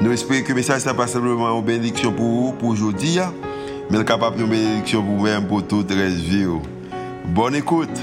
Nous 0.00 0.12
espérons 0.12 0.44
que 0.44 0.48
le 0.50 0.54
message 0.54 0.86
n'est 0.86 0.94
pas 0.94 1.08
simplement 1.08 1.58
une 1.58 1.64
bénédiction 1.64 2.12
pour 2.12 2.24
vous, 2.24 2.52
pour 2.52 2.68
aujourd'hui, 2.68 3.18
hein. 3.18 3.34
mais 3.90 4.04
capable 4.04 4.36
de 4.36 4.44
bénédiction 4.44 5.02
pour 5.02 5.16
vous-même, 5.16 5.48
pour 5.48 5.66
toute 5.66 5.90
la 5.90 6.06
vie. 6.06 6.46
Bonne 7.24 7.56
écoute. 7.56 7.98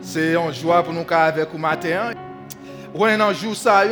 C'est 0.00 0.36
une 0.36 0.54
joie 0.54 0.82
pour 0.82 0.94
nous 0.94 1.04
avec 1.10 1.50
vous 1.52 1.58
matin. 1.58 2.12
On 2.94 3.06
est 3.06 3.18
dans 3.18 3.28
le 3.28 3.34
jour 3.34 3.54
ça, 3.54 3.84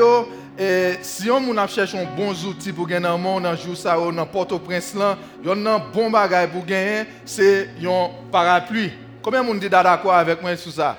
et 0.58 0.94
si 1.02 1.30
on 1.30 1.68
cherche 1.68 1.94
un 1.94 2.06
bon 2.16 2.30
outil 2.30 2.72
pour 2.72 2.86
gagner 2.86 3.04
dans 3.04 3.18
le 3.18 3.22
monde, 3.22 3.42
dans 3.42 3.54
jour 3.54 3.76
ça, 3.76 3.94
dans 3.94 4.26
Port-au-Prince, 4.26 4.94
il 4.94 5.46
y 5.46 5.50
a 5.50 5.52
un 5.52 5.82
bon 5.92 6.10
bagage 6.10 6.48
pour 6.48 6.64
gagner, 6.64 7.04
c'est 7.26 7.68
un 7.84 8.08
parapluie. 8.30 8.92
Combien 9.22 9.42
de 9.42 9.46
monde 9.46 9.60
dit 9.60 9.68
d'accord 9.68 10.14
avec 10.14 10.40
moi 10.40 10.56
sur 10.56 10.72
ça? 10.72 10.96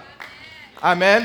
Amen. 0.80 1.24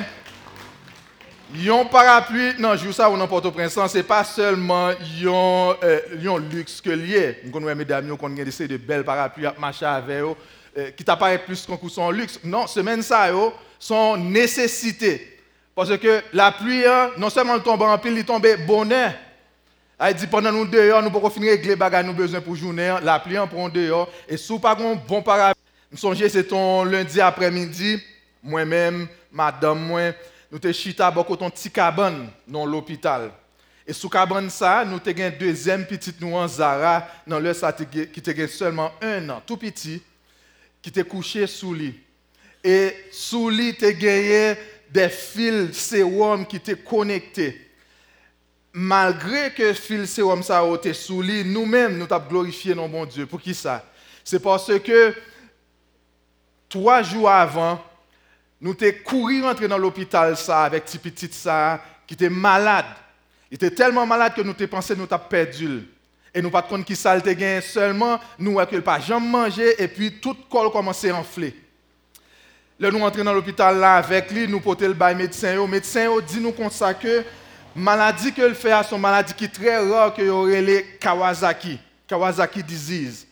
Yon 1.54 1.86
parapluie, 1.86 2.52
non, 2.58 2.76
je 2.76 2.92
ça 2.92 3.08
ou 3.08 3.16
non 3.16 3.26
Port-au-Prince, 3.26 3.78
c'est 3.88 4.02
pas 4.02 4.22
seulement 4.22 4.90
yon, 5.18 5.74
euh, 5.82 6.38
luxe 6.52 6.78
que 6.82 6.90
lié. 6.90 7.38
Nous 7.42 7.50
connaissons 7.50 7.74
mesdames, 7.74 8.06
nous 8.06 8.18
connaissons 8.18 8.66
de 8.66 8.76
belles 8.76 9.04
parapluies 9.04 9.46
à 9.46 9.54
marcher 9.58 9.86
avec 9.86 10.20
eux, 10.20 10.34
euh, 10.76 10.90
qui 10.90 11.04
t'apparaît 11.04 11.38
plus 11.38 11.64
coup 11.64 11.88
son 11.88 12.10
luxe. 12.10 12.38
Non, 12.44 12.66
semaine 12.66 13.00
ça, 13.00 13.30
yo, 13.30 13.54
son 13.78 14.18
nécessité. 14.18 15.38
Parce 15.74 15.96
que 15.96 16.20
la 16.34 16.52
pluie, 16.52 16.84
hein, 16.84 17.12
non 17.16 17.30
seulement 17.30 17.58
tombe 17.60 17.80
en 17.80 17.96
pile, 17.96 18.18
il 18.18 18.26
tombe 18.26 18.46
bonheur. 18.66 19.12
Elle 19.98 20.14
dit 20.14 20.26
pendant 20.26 20.52
nous 20.52 20.66
deux 20.66 20.90
heures, 20.90 21.02
nous 21.02 21.10
pouvons 21.10 21.30
finir 21.30 21.52
régler 21.52 21.70
les 21.70 21.76
bagages 21.76 22.04
nous 22.04 22.12
besoin 22.12 22.42
pour 22.42 22.56
journée. 22.56 22.88
Hein. 22.88 23.00
La 23.02 23.18
pluie 23.20 23.38
en 23.38 23.48
prend 23.48 23.70
deux 23.70 23.90
heures. 23.90 24.08
Et 24.28 24.36
si 24.36 24.58
pas 24.58 24.76
un 24.78 24.96
bon 24.96 25.22
parapluie, 25.22 25.62
je 25.90 26.06
me 26.06 26.28
c'est 26.28 26.44
ton 26.44 26.84
lundi 26.84 27.22
après-midi, 27.22 28.02
moi-même, 28.42 29.08
madame, 29.32 29.78
moi, 29.78 30.12
nous 30.50 30.58
avons 30.62 30.72
chita 30.72 31.10
beaucoup 31.10 31.36
ton 31.36 31.50
petit 31.50 31.70
cabane 31.70 32.30
dans 32.46 32.64
l'hôpital. 32.64 33.30
Et 33.86 33.92
sous 33.92 34.08
cabane 34.08 34.50
ça, 34.50 34.84
nous 34.84 34.96
avons 34.96 35.22
un 35.22 35.30
deuxième 35.30 35.86
petit 35.86 36.14
nous 36.20 36.46
Zara, 36.46 37.06
dans 37.26 37.40
le 37.40 37.54
ça 37.54 37.72
qui 37.72 38.00
était 38.00 38.46
seulement 38.46 38.92
un 39.00 39.28
an, 39.30 39.42
tout 39.46 39.56
petit, 39.56 40.02
qui 40.82 40.90
était 40.90 41.04
couché 41.04 41.46
sous 41.46 41.74
lit. 41.74 41.98
Et 42.62 42.94
sous 43.10 43.48
lit, 43.48 43.74
tu 43.76 43.94
gagné 43.94 44.56
des 44.90 45.08
fils 45.08 45.76
sérum 45.76 46.46
qui 46.46 46.56
étaient 46.56 46.76
connectés. 46.76 47.66
Malgré 48.72 49.52
que 49.52 49.72
fils 49.72 50.10
sérum 50.10 50.42
ça 50.42 50.62
été 50.74 50.92
sous 50.92 51.22
lit, 51.22 51.44
nous-mêmes, 51.44 51.96
nous 51.96 52.06
avons 52.10 52.28
glorifié 52.28 52.74
notre 52.74 52.90
bon 52.90 53.06
Dieu. 53.06 53.26
Pour 53.26 53.40
qui 53.40 53.54
ça? 53.54 53.84
C'est 54.24 54.40
parce 54.40 54.70
que 54.80 55.14
trois 56.68 57.02
jours 57.02 57.30
avant, 57.30 57.82
nous 58.60 58.74
t'es 58.74 58.94
couru 58.94 59.42
rentrer 59.42 59.68
dans 59.68 59.78
l'hôpital 59.78 60.36
ça 60.36 60.64
avec 60.64 60.84
petit 60.84 60.98
petit 60.98 61.28
ça 61.30 61.80
qui 62.06 62.14
était 62.14 62.30
malade. 62.30 62.86
Il 63.50 63.54
était 63.54 63.70
tellement 63.70 64.04
malade 64.04 64.34
que 64.34 64.42
nous 64.42 64.52
t'es 64.52 64.66
pensé 64.66 64.96
nous 64.96 65.06
t'as 65.06 65.18
perdu. 65.18 65.88
Et 66.34 66.42
nous 66.42 66.50
pas 66.50 66.62
de 66.62 66.68
compte 66.68 66.84
qui 66.84 66.96
ça 66.96 67.18
gain 67.20 67.60
seulement 67.60 68.18
nous 68.38 68.56
que 68.66 68.76
pas 68.78 69.00
jamais 69.00 69.26
mangé 69.28 69.82
et 69.82 69.88
puis 69.88 70.20
tout 70.20 70.36
col 70.50 70.70
commençait 70.70 71.10
à 71.10 71.16
enfler. 71.16 71.54
Là 72.80 72.90
nous 72.90 72.98
rentrons 72.98 73.24
dans 73.24 73.32
l'hôpital 73.32 73.78
là 73.78 73.96
avec 73.96 74.30
lui, 74.32 74.48
nous 74.48 74.60
porter 74.60 74.88
le 74.88 74.94
bail 74.94 75.14
médecin 75.14 75.54
Le 75.54 75.66
médecin 75.66 76.08
dit 76.26 76.40
nous 76.40 76.52
comme 76.52 76.70
ça 76.70 76.94
que 76.94 77.24
maladie 77.74 78.32
qu'il 78.32 78.54
fait 78.54 78.72
à 78.72 78.82
son 78.82 78.98
maladie 78.98 79.34
qui 79.34 79.44
est 79.44 79.54
très 79.54 79.78
rare 79.88 80.12
que 80.14 80.28
aurait 80.28 80.62
les 80.62 80.84
Kawasaki, 81.00 81.78
Kawasaki 82.08 82.62
disease. 82.64 83.26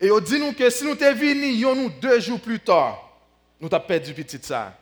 Et 0.00 0.06
il 0.06 0.20
dit 0.22 0.38
nous 0.38 0.52
que 0.52 0.70
si 0.70 0.84
nous 0.84 0.94
t'es 0.94 1.12
venu 1.12 1.60
nous 1.74 1.90
deux 2.00 2.20
jours 2.20 2.40
plus 2.40 2.60
tard 2.60 3.09
nous 3.60 3.68
avons 3.70 3.86
perdu 3.86 4.14
petit 4.14 4.38
ça. 4.42 4.76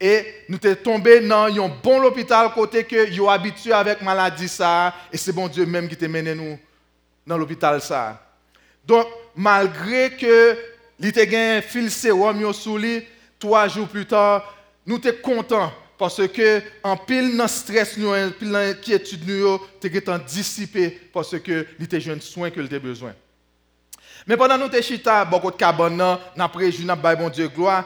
Et 0.00 0.44
nous 0.48 0.58
sommes 0.60 0.76
tombés 0.76 1.20
dans 1.20 1.44
un 1.44 1.68
bon 1.82 2.02
hôpital 2.02 2.52
côté 2.52 2.84
que 2.84 3.14
nous 3.16 3.30
habitués 3.30 3.72
avec 3.72 4.02
maladie 4.02 4.48
ça 4.48 4.94
et 5.12 5.16
c'est 5.16 5.32
bon 5.32 5.48
Dieu 5.48 5.64
même 5.64 5.88
qui 5.88 5.96
t'a 5.96 6.08
mené 6.08 6.34
nous 6.34 6.58
dans 7.26 7.38
l'hôpital 7.38 7.80
ça. 7.80 8.20
Donc 8.84 9.06
malgré 9.36 10.10
que 10.16 10.58
il 10.98 11.12
te 11.12 11.34
un 11.34 11.62
fil 11.62 11.90
sérum 11.90 12.52
trois 13.38 13.68
jours 13.68 13.88
plus 13.88 14.06
tard, 14.06 14.54
nous 14.86 15.00
sommes 15.00 15.20
contents 15.22 15.72
parce 15.98 16.26
que 16.28 16.60
en 16.82 16.96
pile 16.96 17.36
dans 17.36 17.46
stress 17.46 17.96
nous, 17.96 18.12
en 18.12 18.30
pile 18.30 18.54
inquiétude 18.54 19.26
nous, 19.26 19.60
tu 19.80 19.88
dissipé 20.26 20.90
parce 21.12 21.38
que 21.38 21.66
il 21.78 21.86
te 21.86 22.10
un 22.10 22.20
soin 22.20 22.50
que 22.50 22.60
as 22.60 22.78
besoin. 22.80 23.14
Mais 24.26 24.36
pendant 24.36 24.56
nous 24.56 24.70
sommes 24.70 24.82
chita, 24.82 25.24
beaucoup 25.24 25.50
de 25.50 25.56
cabane, 25.56 25.96
nous 25.96 26.42
avons 26.42 26.60
nous 26.60 27.16
bon 27.16 27.28
Dieu 27.28 27.48
gloire, 27.48 27.84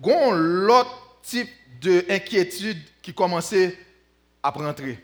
gon 0.00 0.30
l'autre 0.32 1.18
type 1.22 1.48
d'inquiétude 1.80 2.78
qui 3.00 3.12
commençait 3.12 3.76
à 4.42 4.50
rentrer. 4.50 4.98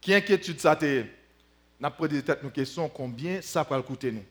Qui 0.00 0.14
inquiétude 0.14 0.60
ça 0.60 0.76
te 0.76 1.02
Nous 1.80 1.86
avons 1.86 1.96
posé 1.96 2.22
nos 2.42 2.50
questions 2.50 2.88
combien 2.88 3.40
ça 3.40 3.66
va 3.68 3.82
coûter 3.82 4.12
nous? 4.12 4.24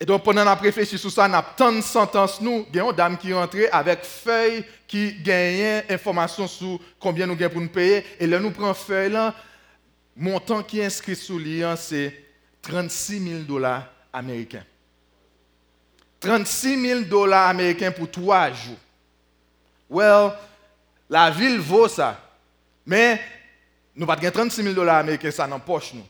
Et 0.00 0.04
donc 0.04 0.22
pendant 0.22 0.44
nous 0.44 0.60
réfléchi 0.60 0.98
sur 0.98 1.10
ça, 1.10 1.28
nous 1.28 1.34
avons 1.34 1.46
tant 1.56 1.72
de 1.72 1.80
sentences 1.80 2.40
nous, 2.40 2.66
une 2.72 2.92
dame 2.92 3.18
qui 3.18 3.32
rentrée 3.32 3.68
avec 3.68 4.04
feuille 4.04 4.64
qui 4.86 5.12
gagnait 5.22 5.84
information 5.90 6.46
sur 6.46 6.78
combien 6.98 7.26
nous 7.26 7.36
gagnons 7.36 7.52
pour 7.52 7.62
nous 7.62 7.68
payer 7.68 8.04
et 8.18 8.26
là 8.26 8.38
nous 8.38 8.50
prenons 8.50 8.74
feuille 8.74 9.12
là, 9.12 9.34
montant 10.16 10.62
qui 10.62 10.80
est 10.80 10.86
inscrit 10.86 11.16
sur 11.16 11.38
lien 11.38 11.74
c'est 11.76 12.14
36 12.62 13.20
000 13.20 13.42
dollars 13.42 13.88
américains. 14.12 14.64
36 16.20 16.80
000 16.80 17.00
dollars 17.02 17.48
américains 17.48 17.92
pour 17.92 18.10
trois 18.10 18.50
jours. 18.52 18.76
Well, 19.88 20.32
la 21.08 21.30
ville 21.30 21.58
vaut 21.58 21.88
ça. 21.88 22.20
Mais 22.84 23.20
nous 23.94 24.06
pas 24.06 24.16
36 24.16 24.62
000 24.62 24.74
dollars 24.74 24.98
américains 24.98 25.30
ça 25.30 25.46
dans 25.46 25.60
poche 25.60 25.94
nous. 25.94 26.06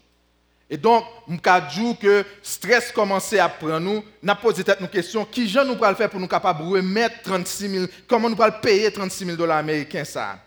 Et 0.71 0.77
donc, 0.77 1.05
je 1.27 1.99
que 1.99 2.07
le 2.07 2.27
stress 2.43 2.93
commençait 2.93 3.39
à 3.39 3.49
prendre 3.49 3.81
nous, 3.81 4.05
nous 4.23 4.35
posé 4.35 4.63
une 4.79 4.89
question, 4.89 5.25
qui 5.25 5.49
gens 5.49 5.65
nous 5.65 5.77
le 5.83 5.95
faire 5.95 6.11
pour 6.11 6.21
nous 6.21 6.29
capables 6.29 6.63
de 6.63 6.69
remettre 6.69 7.23
36 7.23 7.69
000, 7.69 7.87
comment 8.07 8.29
nous 8.29 8.37
pouvons 8.37 8.51
payer 8.61 8.93
36 8.93 9.25
000 9.25 9.37
dollars 9.37 9.59
américains 9.59 10.05
ça? 10.05 10.39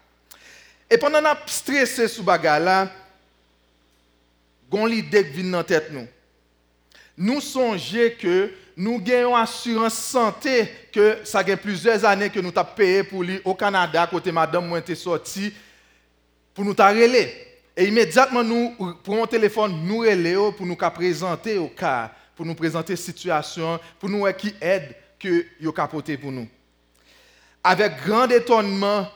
Et 0.88 0.98
pendant 0.98 1.20
que 1.20 1.24
nous 1.24 1.36
stressé 1.48 2.08
sur 2.08 2.18
ce 2.18 2.22
bagage-là, 2.22 2.88
l'idée 4.86 5.26
qui 5.26 5.42
vient 5.42 5.52
dans 5.52 5.64
tête 5.64 5.92
nous 5.92 6.08
nous 7.18 7.42
songeons 7.42 8.10
que 8.20 8.52
nous 8.78 9.00
gagnons 9.00 9.36
assurance 9.36 9.96
santé 9.96 10.68
que 10.92 11.20
ça 11.24 11.44
fait 11.44 11.58
plusieurs 11.58 12.04
années 12.06 12.30
que 12.30 12.40
nous 12.40 12.52
avons 12.56 12.70
payé 12.76 13.04
pour 13.04 13.24
lui 13.24 13.40
au 13.44 13.54
Canada, 13.54 14.08
côté 14.08 14.32
madame 14.32 14.68
moi 14.68 14.82
pour 16.54 16.66
nous 16.66 16.74
relais. 16.74 17.48
Et 17.76 17.86
immédiatement 17.86 18.44
nous 18.44 18.76
prenons 19.04 19.24
un 19.24 19.28
téléphone, 19.28 19.86
nous 19.86 20.00
relais 20.00 20.36
pour 20.58 20.66
nous 20.66 20.76
présenter 20.76 21.58
au 21.58 21.68
cas, 21.68 22.12
pour 22.36 22.46
nous 22.46 22.56
présenter 22.56 22.94
la 22.94 22.98
situation, 22.98 23.80
pour 24.00 24.10
nous 24.10 24.26
qui 24.34 24.54
aide 24.60 24.96
que 25.20 25.46
yo 25.60 25.72
capoté 25.72 26.18
pour 26.18 26.32
nous. 26.32 26.48
Avec 27.64 27.94
grand 28.04 28.28
étonnement, 28.30 29.08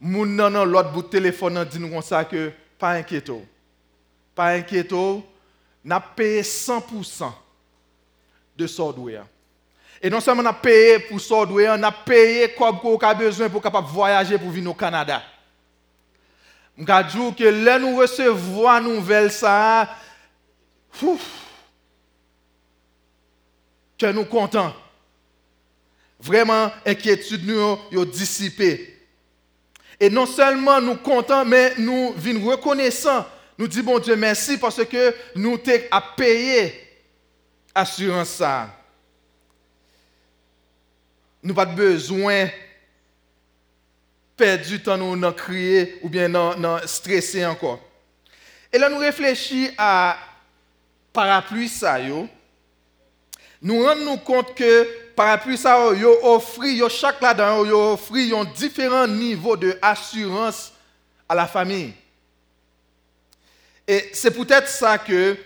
moun 0.00 0.36
nan 0.36 0.64
l'autre 0.64 0.92
bout 0.92 1.02
de 1.02 1.08
téléphone 1.08 1.64
dit 1.64 1.78
nous 1.80 1.88
comme 1.88 2.02
ça 2.02 2.24
que 2.24 2.52
pas 2.78 2.90
inquiéto. 2.90 3.42
Pas 4.34 4.52
inquiéto 4.56 5.24
n'a 5.84 6.00
payé 6.00 6.42
100% 6.42 7.30
de 8.56 8.66
software. 8.66 9.26
Et 10.00 10.10
non 10.10 10.20
seulement 10.20 10.42
on 10.42 10.46
a 10.46 10.52
payé 10.52 10.98
pour 11.00 11.20
software, 11.20 11.76
on 11.78 11.82
a 11.82 11.92
payé 11.92 12.54
comme 12.54 12.78
on 12.82 12.96
a 12.98 13.14
besoin 13.14 13.48
pour 13.48 13.62
capable 13.62 13.88
voyager 13.88 14.38
pour 14.38 14.50
venir 14.50 14.70
au 14.70 14.74
Canada. 14.74 15.22
Je 16.76 16.84
dire 16.84 17.36
que 17.36 17.44
là 17.44 17.78
nous 17.78 17.96
recevons 17.96 18.64
la 18.64 18.80
nouvelle 18.80 19.30
ça, 19.30 19.88
que 23.98 24.12
nous 24.12 24.24
contents. 24.24 24.74
Vraiment, 26.18 26.70
inquiétude 26.84 27.46
nous 27.46 27.78
a 28.00 28.04
dissipé. 28.06 28.90
Et 30.00 30.10
non 30.10 30.26
seulement 30.26 30.80
nous 30.80 30.96
contents, 30.96 31.44
mais 31.44 31.74
nous 31.78 32.12
venons 32.16 32.50
reconnaissants 32.50 33.24
nous 33.56 33.68
disons, 33.68 33.84
bon 33.84 33.98
Dieu, 33.98 34.16
merci 34.16 34.58
parce 34.58 34.84
que 34.84 35.14
nous 35.36 35.58
t'avons 35.58 36.02
payé 36.16 36.74
assurance 37.74 38.30
ça. 38.30 38.68
Nous 41.42 41.54
pas 41.54 41.66
besoin 41.66 42.48
perdre 44.36 44.64
du 44.64 44.82
temps 44.82 44.96
nous 44.96 45.32
crier 45.32 45.98
ou 46.02 46.08
bien 46.08 46.28
dans 46.28 46.86
stresser 46.86 47.44
encore. 47.44 47.80
Et 48.72 48.78
là, 48.78 48.88
nous 48.88 48.98
réfléchissons 48.98 49.72
à 49.78 50.16
parapluie 51.12 51.68
ça, 51.68 52.00
yo. 52.00 52.28
Nous 53.62 53.84
rendons 53.84 54.18
compte 54.18 54.54
que 54.54 55.12
parapluie 55.14 55.56
ça, 55.56 55.78
yo 55.94 56.18
offre, 56.22 56.64
yo 56.66 56.88
chaque 56.88 57.20
là-dedans, 57.20 57.64
yo 57.64 57.96
un 58.36 58.44
différents 58.44 59.06
niveaux 59.06 59.56
de 59.56 59.78
à 59.80 61.34
la 61.34 61.46
famille. 61.46 61.94
Et 63.86 64.10
c'est 64.12 64.30
peut-être 64.30 64.68
ça 64.68 64.98
que 64.98 65.36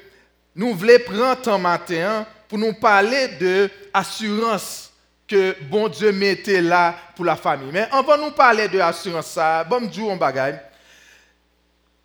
nous 0.55 0.75
voulons 0.75 0.99
prendre 1.05 1.49
un 1.53 1.59
matin 1.59 2.27
pour 2.49 2.59
nous 2.59 2.73
parler 2.75 3.29
de 3.41 3.71
assurance 3.93 4.91
que 5.27 5.55
bon 5.69 5.89
Dieu 5.89 6.11
mettait 6.13 6.63
là 6.63 6.95
pour 7.15 7.25
la 7.25 7.37
famille. 7.37 7.71
Mais 7.73 7.89
avant 7.93 8.17
de 8.17 8.23
nous 8.23 8.31
parler 8.31 8.69
de 8.69 8.81
assurance, 8.81 9.27
ça, 9.27 9.63
bon 9.65 9.87
Dieu, 9.87 10.05
on 10.05 10.17
bagaille. 10.17 10.59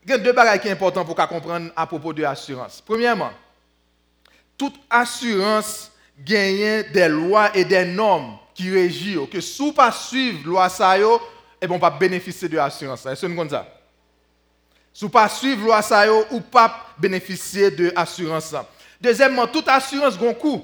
Il 0.03 0.12
y 0.12 0.13
a 0.13 0.18
deux 0.18 0.33
bagages 0.33 0.59
qui 0.59 0.68
sont 0.68 0.74
importants 0.74 1.06
pour 1.06 1.15
comprendre 1.15 1.71
à 1.75 1.88
propos 1.88 2.12
de 2.12 2.21
l'assurance. 2.21 2.83
Premièrement, 2.85 3.31
toute 4.57 4.75
assurance 4.89 5.91
gagne 6.19 6.83
des 6.91 7.07
lois 7.07 7.56
et 7.56 7.63
des 7.63 7.85
normes 7.85 8.38
qui 8.53 8.69
régissent. 8.69 9.30
Que 9.31 9.39
si 9.39 9.62
vous 9.62 9.69
ne 9.69 9.74
pas 9.74 9.91
suivre 9.91 10.39
la 10.39 10.45
loi, 10.45 10.69
ça, 10.69 10.97
et 10.97 11.68
bon, 11.68 11.80
pas 11.80 11.89
bénéficier 11.89 12.50
de 12.50 12.57
l'assurance. 12.57 13.06
Est-ce 13.06 13.25
que 13.25 13.33
comme 13.33 13.50
ça? 13.50 13.65
Si 14.94 15.06
vous 15.06 15.10
pas 15.10 15.28
suivre 15.28 15.69
la 15.69 16.06
loi, 16.06 16.25
ou 16.31 16.40
pas 16.40 16.88
bénéficier 16.98 17.72
de 17.72 17.92
l'assurance. 17.95 18.54
Deuxièmement, 19.01 19.48
toute 19.48 19.68
assurance 19.68 20.16
a 20.22 20.30
un 20.30 20.34
coût. 20.34 20.63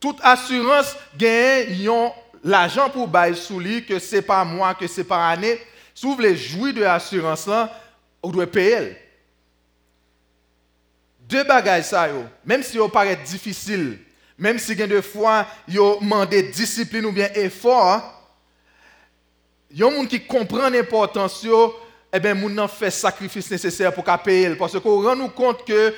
Toute 0.00 0.18
assurance 0.22 0.96
gagne 1.16 1.86
l'argent 2.42 2.88
pour 2.90 3.06
bailler 3.06 3.36
sous 3.36 3.60
lui, 3.60 3.84
que 3.84 3.98
ce 3.98 4.16
n'est 4.16 4.22
pas 4.22 4.44
moi, 4.44 4.74
que 4.74 4.86
ce 4.86 5.00
n'est 5.00 5.06
pas 5.06 5.28
année. 5.28 5.60
Si 5.94 6.06
vous 6.06 6.14
voulez 6.16 6.34
jouir 6.34 6.74
de 6.74 6.80
l'assurance, 6.80 7.48
vous 8.22 8.32
devez 8.32 8.46
payer. 8.46 8.96
Deux 11.20 11.44
bagages, 11.44 11.84
ça, 11.84 12.08
même 12.44 12.62
si 12.62 12.78
vous 12.78 12.88
paraît 12.88 13.16
difficile, 13.16 13.98
même 14.36 14.58
si 14.58 14.74
des 14.74 15.02
fois, 15.02 15.46
vous 15.68 15.98
demandez 16.00 16.42
discipline 16.44 17.06
ou 17.06 17.12
bien 17.12 17.28
effort, 17.34 18.22
il 19.70 19.78
y 19.78 19.84
a 19.84 19.88
des 19.88 19.96
gens 19.96 20.06
qui 20.06 20.26
comprennent 20.26 20.72
l'importance, 20.72 21.46
eh 22.12 22.20
bien, 22.20 22.34
gens 22.34 22.68
fait 22.68 22.90
sacrifice 22.90 23.50
nécessaire 23.50 23.92
pour 23.92 24.04
payer. 24.18 24.54
Parce 24.54 24.78
qu'on 24.78 25.02
rend 25.02 25.16
nous 25.16 25.30
compte 25.30 25.64
que 25.64 25.94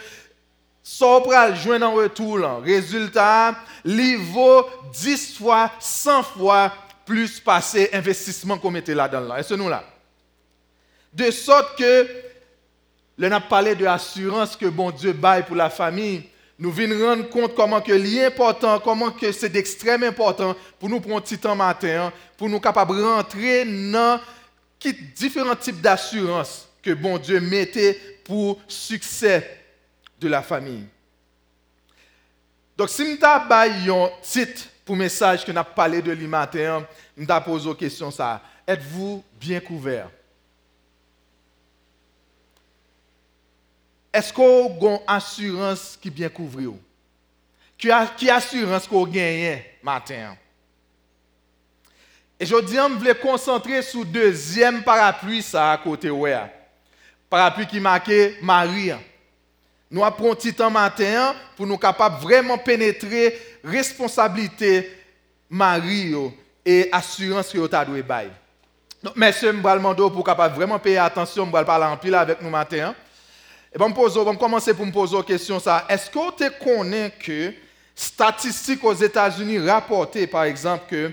ça 0.82 1.18
va 1.26 1.54
jouer 1.54 1.82
en 1.82 1.94
retour. 1.94 2.38
Résultat, 2.62 3.56
il 3.84 4.18
vaut 4.18 4.64
10 4.92 5.38
fois, 5.38 5.72
100 5.80 6.22
fois 6.22 6.72
plus 7.04 7.40
passer 7.40 7.90
investissement 7.92 8.58
qu'on 8.58 8.70
mettait 8.70 8.94
là-dedans. 8.94 9.36
Est-ce 9.36 9.54
nous 9.54 9.68
là? 9.68 9.82
De 11.12 11.30
sorte 11.30 11.78
que, 11.78 12.06
l'on 13.18 13.32
a 13.32 13.40
parlé 13.40 13.74
de 13.74 13.84
l'assurance 13.84 14.56
que 14.56 14.66
bon 14.66 14.90
Dieu 14.90 15.12
baille 15.12 15.44
pour 15.44 15.56
la 15.56 15.70
famille. 15.70 16.28
Nous 16.58 16.70
venons 16.70 17.08
rendre 17.08 17.28
compte 17.30 17.54
comment 17.54 17.80
que 17.80 17.98
c'est 17.98 18.26
important, 18.26 18.78
comment 18.78 19.10
que 19.10 19.32
c'est 19.32 19.48
d'extrême 19.48 20.04
important 20.04 20.54
pour 20.78 20.88
nous 20.88 21.00
prendre 21.00 21.16
un 21.16 21.20
petit 21.20 21.38
temps 21.38 21.56
matin, 21.56 22.12
pour 22.36 22.48
nous 22.48 22.60
capables 22.60 22.96
de 22.96 23.02
rentrer 23.02 23.64
dans 23.64 24.20
différents 24.92 25.56
types 25.56 25.80
d'assurance 25.80 26.68
que 26.82 26.92
bon 26.92 27.18
Dieu 27.18 27.40
mettait 27.40 27.94
pour 28.24 28.60
succès 28.68 29.60
de 30.20 30.28
la 30.28 30.42
famille. 30.42 30.86
Donc, 32.76 32.90
si 32.90 33.04
nous 33.04 33.24
avons 33.24 34.04
un 34.04 34.10
titre 34.22 34.62
pour 34.84 34.96
message 34.96 35.44
que 35.44 35.52
nous 35.52 35.58
avons 35.58 35.74
parlé 35.74 36.02
de 36.02 36.12
lui 36.12 36.26
matin, 36.26 36.86
nous 37.16 37.26
avons 37.28 37.44
posé 37.44 37.68
la 37.68 37.74
question 37.74 38.10
ça. 38.10 38.42
Êtes-vous 38.66 39.22
bien 39.38 39.60
couvert? 39.60 40.10
Est-ce 44.12 44.32
qu'on 44.32 44.66
a 44.68 44.90
une 44.90 44.98
assurance 45.06 45.98
qui 46.00 46.10
bien 46.10 46.28
couvrir? 46.28 46.72
Qui 47.76 48.30
assurance 48.30 48.86
qu'on 48.86 49.06
gagne 49.06 49.62
matin? 49.82 50.36
Et 52.38 52.46
je 52.46 52.60
dis, 52.62 52.74
je 52.74 52.98
voulais 52.98 53.14
concentrer 53.14 53.82
sur 53.82 54.00
le 54.00 54.06
deuxième 54.06 54.82
parapluie, 54.82 55.42
ça, 55.42 55.72
à 55.72 55.78
côté, 55.78 56.10
ouais. 56.10 56.36
Parapluie 57.30 57.66
qui 57.66 57.80
marquait 57.80 58.36
Marie. 58.42 58.92
Nous 59.90 60.04
apprenons 60.04 60.32
un 60.32 60.34
petit 60.34 60.52
temps 60.52 60.70
matin 60.70 61.34
pour 61.56 61.66
nous 61.66 61.78
capables 61.78 62.20
vraiment 62.20 62.58
pénétrer 62.58 63.38
responsabilité 63.62 64.90
Marie 65.48 66.14
et 66.64 66.88
assurance 66.90 67.50
que 67.50 67.58
vous 67.58 67.68
avez 67.72 68.02
bail. 68.02 68.30
Donc, 69.02 69.16
messieurs, 69.16 69.52
je 69.52 69.56
vais 69.56 70.10
pour 70.10 70.24
capable 70.24 70.56
vraiment 70.56 70.78
payer 70.78 70.98
attention, 70.98 71.46
je 71.46 71.56
vais 71.56 71.64
parler 71.64 71.84
en 71.84 71.96
pile 71.96 72.14
avec 72.14 72.40
nous 72.42 72.50
matin. 72.50 72.94
Et 73.72 73.78
ben, 73.78 73.92
je 73.96 74.20
vais 74.20 74.36
commencer 74.36 74.72
pour 74.72 74.86
me 74.86 74.92
poser 74.92 75.16
une 75.16 75.24
question. 75.24 75.60
Est-ce 75.88 76.10
que 76.10 76.36
tu 76.36 76.50
connais 76.64 77.10
que 77.10 77.52
statistiques 77.94 78.82
aux 78.82 78.94
États-Unis 78.94 79.58
rapportent, 79.58 80.26
par 80.26 80.44
exemple, 80.44 80.84
que 80.88 81.12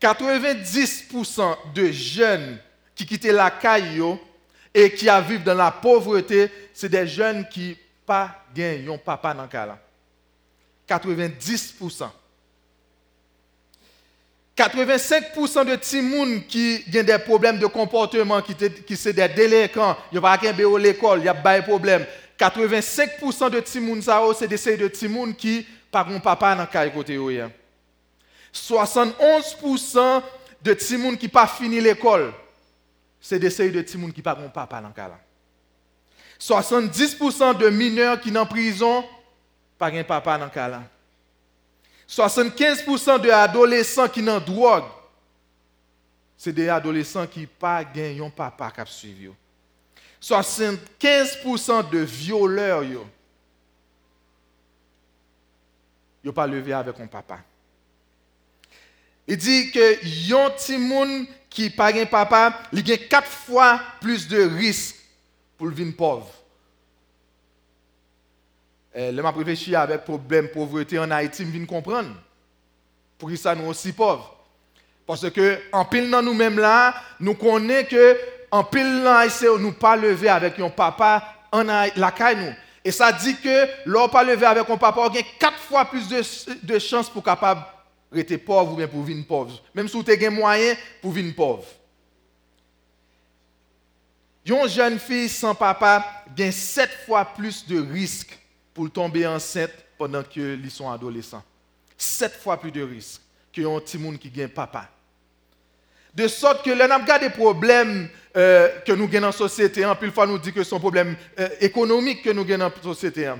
90% 0.00 1.56
de 1.74 1.90
jeunes 1.90 2.58
qui 2.94 3.06
quittent 3.06 3.24
la 3.24 3.50
caille 3.50 4.02
et 4.74 4.92
qui 4.92 5.06
vivent 5.28 5.42
dans 5.42 5.54
la 5.54 5.70
pauvreté, 5.70 6.50
c'est 6.72 6.88
des 6.88 7.06
jeunes 7.06 7.46
qui 7.48 7.76
pas 8.06 8.44
gagnent 8.54 8.98
papa 8.98 9.34
dans 9.34 9.42
le 9.42 9.48
cas 9.48 9.78
90%. 10.88 12.08
85% 14.56 15.64
de 15.64 15.76
Timoun 15.76 16.42
qui 16.46 16.84
ont 16.88 17.02
des 17.02 17.18
problèmes 17.18 17.58
de 17.58 17.66
comportement, 17.66 18.42
qui, 18.42 18.96
sont 18.96 19.10
des 19.10 19.28
délinquants, 19.28 19.96
ils 20.12 20.16
n'ont 20.16 20.20
pas 20.20 20.32
à 20.32 20.52
l'école, 20.78 21.20
il 21.20 21.24
y 21.24 21.28
a 21.28 21.34
des 21.34 21.62
problèmes. 21.62 22.04
85% 22.38 23.50
de 23.50 23.60
Timoun, 23.60 24.02
c'est 24.36 24.48
des 24.48 24.76
de 24.76 24.88
Timoun 24.88 25.34
qui 25.34 25.66
n'ont 25.94 26.20
pas 26.20 26.36
papa 26.36 26.54
dans 26.56 26.84
le 26.84 26.90
côté. 26.90 27.18
71% 28.52 30.22
de 30.62 30.74
Timoun 30.74 31.16
qui 31.16 31.28
pas 31.28 31.46
fini 31.46 31.80
l'école, 31.80 32.32
c'est 33.20 33.38
des 33.38 33.70
de 33.70 33.82
Timoun 33.82 34.12
qui 34.12 34.22
pas 34.22 34.34
papa 34.34 34.80
dans 34.80 34.88
le 34.88 34.94
cas 34.94 35.10
70% 36.40 37.58
de 37.58 37.68
mineurs 37.68 38.20
qui 38.20 38.30
sont 38.30 38.36
en 38.36 38.46
prison, 38.46 39.04
pas 39.78 39.88
un 39.88 40.02
papa 40.04 40.38
dans 40.38 40.46
le 40.46 40.50
cas 40.50 40.80
75% 42.08 43.20
de 43.20 43.30
adolescents 43.30 44.08
qui 44.08 44.24
sont 44.24 44.30
en 44.30 44.40
drogue, 44.40 44.84
c'est 46.36 46.52
des 46.52 46.68
adolescents 46.68 47.26
qui 47.26 47.46
pas 47.46 47.84
un 47.96 48.30
papa 48.30 48.70
qui 48.70 48.90
suivi. 48.90 49.30
75% 50.20 51.90
de 51.90 51.98
violeurs, 51.98 52.82
ils 52.82 52.98
n'ont 56.24 56.32
pas 56.32 56.46
levé 56.46 56.72
avec 56.72 56.98
un 56.98 57.06
papa. 57.06 57.38
Il 59.30 59.36
dit 59.36 59.70
que 59.70 60.04
yon 60.26 60.50
timoun 60.58 61.24
qui 61.48 61.70
pas 61.70 61.94
un 61.94 62.04
papa, 62.04 62.62
il 62.72 62.92
a 62.92 62.96
quatre 62.96 63.28
fois 63.28 63.80
plus 64.00 64.26
de 64.26 64.42
risques 64.42 64.96
pour 65.56 65.68
le 65.68 65.92
pauvre. 65.92 66.28
Eh, 68.92 69.12
le 69.12 69.22
m'a 69.22 69.30
réfléchi 69.30 69.76
avec 69.76 70.02
problème 70.02 70.48
pauvreté 70.48 70.98
en 70.98 71.12
Haïti, 71.12 71.44
je 71.44 71.48
viens 71.48 71.64
comprendre. 71.64 72.08
Pour 73.16 73.30
ça 73.36 73.54
nous 73.54 73.66
aussi 73.66 73.92
pauvres? 73.92 74.36
Parce 75.06 75.30
que 75.30 75.60
en 75.70 75.84
pile 75.84 76.10
nous-mêmes 76.10 76.58
là, 76.58 76.92
nous 77.20 77.34
connaissons 77.34 77.86
que 77.88 78.18
en 78.50 78.64
pile 78.64 79.04
dans 79.04 79.60
nous 79.60 79.72
pas 79.72 79.94
lever 79.94 80.28
avec 80.28 80.58
un 80.58 80.70
papa 80.70 81.22
en 81.52 81.62
la 81.62 82.10
caille 82.10 82.36
nous. 82.36 82.52
Et 82.84 82.90
ça 82.90 83.12
dit 83.12 83.36
que 83.36 83.68
l'on 83.86 84.08
pas 84.08 84.24
lever 84.24 84.46
avec 84.46 84.68
un 84.68 84.76
papa, 84.76 85.02
on 85.02 85.16
a 85.16 85.22
quatre 85.38 85.60
fois 85.60 85.84
plus 85.84 86.08
de, 86.08 86.20
de 86.66 86.78
chances 86.80 87.08
pour 87.08 87.22
capable 87.22 87.62
rester 88.12 88.38
pauvre 88.38 88.72
ou 88.72 88.76
bien 88.76 88.88
pour 88.88 89.02
vivre 89.02 89.24
pauvre. 89.26 89.62
Même 89.74 89.88
si 89.88 89.96
vous 90.00 90.10
avez 90.10 90.28
moyen 90.28 90.74
pour 91.00 91.12
vivre 91.12 91.34
pauvre. 91.34 91.64
Une 94.44 94.68
jeune 94.68 94.98
fille 94.98 95.28
sans 95.28 95.54
papa 95.54 96.24
a 96.38 96.52
sept 96.52 96.90
fois 97.06 97.24
plus 97.24 97.66
de 97.66 97.80
risques 97.80 98.36
pour 98.74 98.90
tomber 98.90 99.26
enceinte 99.26 99.70
pendant 99.96 100.22
qu'ils 100.22 100.70
sont 100.70 100.90
adolescents. 100.90 101.44
Sept 101.96 102.32
fois 102.32 102.58
plus 102.58 102.72
de 102.72 102.82
risques 102.82 103.20
que 103.52 103.60
un 103.60 103.80
petit 103.80 103.98
monde 103.98 104.18
qui 104.18 104.30
gagne 104.30 104.48
papa. 104.48 104.88
De 106.14 106.26
sorte 106.26 106.64
que 106.64 106.70
l'on 106.70 106.90
a 106.90 107.18
des 107.18 107.30
problèmes 107.30 108.08
euh, 108.36 108.68
que 108.84 108.92
nous 108.92 109.06
gagnons 109.06 109.22
dans 109.22 109.26
la 109.28 109.32
société, 109.32 109.84
en 109.84 109.94
plus 109.94 110.10
fois 110.10 110.26
nous 110.26 110.38
dit 110.38 110.52
que 110.52 110.64
ce 110.64 110.70
sont 110.70 110.76
des 110.76 110.80
problèmes 110.80 111.16
euh, 111.38 111.48
économiques 111.60 112.22
que 112.22 112.30
nous 112.30 112.44
gagnons 112.44 112.68
dans 112.68 112.74
la 112.74 112.82
société. 112.82 113.30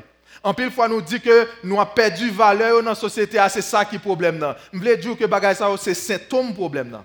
En 0.42 0.54
pile 0.54 0.70
fois, 0.70 0.88
nous 0.88 1.02
dit 1.02 1.20
que 1.20 1.48
nous 1.62 1.78
avons 1.78 1.90
perdu 1.90 2.30
valeur 2.30 2.82
dans 2.82 2.90
la 2.90 2.94
société, 2.94 3.38
ah, 3.38 3.48
c'est 3.48 3.60
ça 3.60 3.84
qui 3.84 3.96
est 3.96 3.98
le 3.98 4.02
problème. 4.02 4.54
Je 4.72 4.78
veux 4.78 4.96
dire 4.96 5.16
que 5.16 5.76
c'est 5.78 5.94
symptôme 5.94 6.54
problème. 6.54 6.98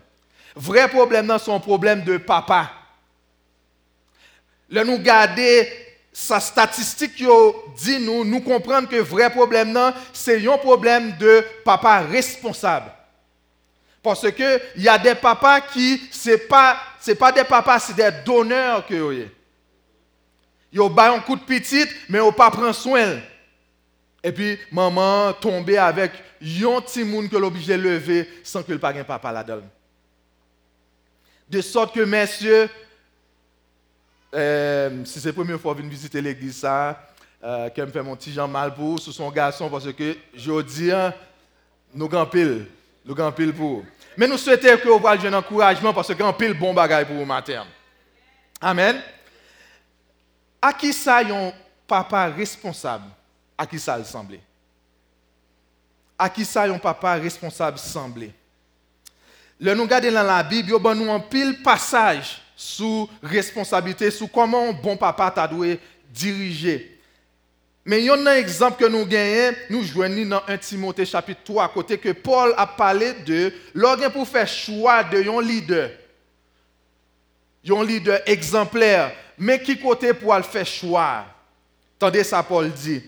Le 0.55 0.61
vrai 0.61 0.87
problème, 0.87 1.35
c'est 1.43 1.51
un 1.51 1.59
problème 1.59 2.03
de 2.03 2.17
papa. 2.17 2.71
Là, 4.69 4.83
nous 4.85 4.99
garder 4.99 5.69
sa 6.13 6.39
statistique 6.39 7.21
dit 7.75 7.99
nous, 7.99 8.23
nous 8.23 8.39
comprenons 8.39 8.87
que 8.87 8.95
le 8.95 9.01
vrai 9.01 9.29
problème, 9.29 9.77
c'est 10.13 10.47
un 10.47 10.57
problème 10.57 11.17
de 11.17 11.45
papa 11.65 11.99
responsable. 11.99 12.89
Parce 14.01 14.31
qu'il 14.31 14.61
y 14.77 14.87
a 14.87 14.97
des 14.97 15.15
papas 15.15 15.59
qui, 15.59 16.01
ce 16.11 16.29
n'est 16.31 16.37
pas, 16.37 16.77
pas 17.19 17.31
des 17.33 17.43
papas, 17.43 17.79
c'est 17.79 17.95
des 17.95 18.11
donneurs 18.25 18.85
que 18.85 18.93
vous 18.95 19.27
Yo 20.75 20.89
ba 20.89 21.13
un 21.13 21.21
coup 21.21 21.37
de 21.37 21.41
petite, 21.41 21.89
mais 22.09 22.17
yo 22.17 22.33
pas 22.33 22.51
prend 22.51 22.73
soin. 22.73 23.21
Et 24.21 24.31
puis, 24.33 24.59
maman 24.73 25.31
tombée 25.31 25.77
avec 25.77 26.11
un 26.11 26.81
petit 26.81 27.05
monde 27.05 27.29
que 27.29 27.37
l'obligé 27.37 27.77
lever 27.77 28.27
sans 28.43 28.61
que 28.61 28.73
le 28.73 28.77
pas 28.77 28.91
papa 28.91 29.31
là-dedans. 29.31 29.69
De 31.49 31.61
sorte 31.61 31.95
que, 31.95 32.01
messieurs, 32.01 32.67
euh, 34.33 35.05
si 35.05 35.21
c'est 35.21 35.29
la 35.29 35.33
première 35.33 35.61
fois 35.61 35.73
que 35.73 35.81
vous 35.81 35.89
visiter 35.89 36.21
l'église, 36.21 36.57
ça, 36.57 37.07
euh, 37.41 37.69
me 37.77 37.87
fait 37.87 38.03
mon 38.03 38.17
petit 38.17 38.33
Jean 38.33 38.49
mal 38.49 38.73
pour, 38.73 38.99
ce 38.99 39.13
son 39.13 39.31
garçon, 39.31 39.69
parce 39.69 39.89
que 39.93 40.17
je 40.33 40.61
dis, 40.61 40.91
nous 41.93 42.09
grand 42.09 42.25
pile, 42.25 42.65
nous 43.05 43.15
grand 43.15 43.31
pile 43.31 43.53
pour. 43.53 43.85
Mais 44.17 44.27
nous 44.27 44.37
souhaitons 44.37 44.75
que 44.77 44.89
vous 44.89 45.07
ayez 45.07 45.27
un 45.27 45.33
encouragement 45.35 45.93
parce 45.93 46.09
que 46.09 46.13
grand 46.13 46.33
pile 46.33 46.53
bon 46.53 46.73
bagage 46.73 47.05
pour 47.05 47.15
vous 47.15 47.25
matin. 47.25 47.65
Amen. 48.59 49.01
À 50.67 50.73
qui 50.73 50.91
ça 50.93 51.17
un 51.17 51.53
papa 51.87 52.25
responsable? 52.25 53.05
À 53.55 53.67
qui 53.67 53.77
ça 53.77 54.03
semblait? 54.03 54.39
À 56.17 56.27
qui 56.27 56.43
ça 56.43 56.63
un 56.63 56.79
papa 56.79 57.13
responsable 57.13 57.77
semblait? 57.77 58.31
Le 59.59 59.75
nous 59.75 59.83
regardons 59.83 60.11
dans 60.11 60.23
la 60.23 60.41
Bible, 60.41 60.69
il 60.69 61.05
y 61.05 61.09
a 61.09 61.13
un 61.13 61.19
pile 61.19 61.61
passage 61.61 62.41
sous 62.55 63.07
responsabilité, 63.21 64.09
sous 64.09 64.27
comment 64.27 64.69
un 64.69 64.73
bon 64.73 64.97
papa 64.97 65.29
t'a 65.29 65.47
dû 65.47 65.77
diriger. 66.09 66.99
Mais 67.85 67.99
il 67.99 68.05
y 68.05 68.09
a 68.09 68.13
un 68.15 68.25
exemple 68.33 68.83
que 68.83 68.89
nous 68.89 69.05
gagnons, 69.05 69.55
nous 69.69 69.83
joignons 69.83 70.29
dans 70.29 70.41
1 70.47 70.57
Timothée 70.57 71.05
chapitre 71.05 71.41
3, 71.43 71.69
côté 71.69 71.99
que 71.99 72.11
Paul 72.11 72.55
a 72.57 72.65
parlé 72.65 73.13
de 73.13 73.53
l'organe 73.75 74.11
pour 74.11 74.27
faire 74.27 74.47
choix 74.47 75.03
de 75.03 75.29
un 75.29 75.41
leader. 75.43 75.91
Un 77.69 77.83
leader 77.83 78.19
exemplaire, 78.25 79.11
mais 79.37 79.61
qui 79.61 79.79
côté 79.79 80.13
pour 80.13 80.35
le 80.35 80.43
faire 80.43 80.65
choix? 80.65 81.25
Tendez 81.99 82.23
ça, 82.23 82.43
Paul 82.43 82.71
dit. 82.71 83.03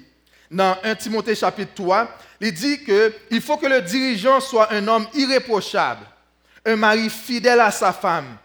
Dans 0.50 0.78
1 0.84 0.96
Timothée 0.96 1.36
chapitre 1.36 1.74
3, 1.76 2.08
il 2.40 2.54
dit 2.54 2.80
qu'il 2.84 3.42
faut 3.42 3.58
que 3.58 3.68
le 3.68 3.82
dirigeant 3.82 4.40
soit 4.40 4.72
un 4.72 4.88
homme 4.88 5.08
irréprochable, 5.14 6.06
un 6.66 6.76
mari 6.76 7.10
fidèle 7.10 7.60
à 7.60 7.72
sa 7.72 7.92
femme, 7.92 8.38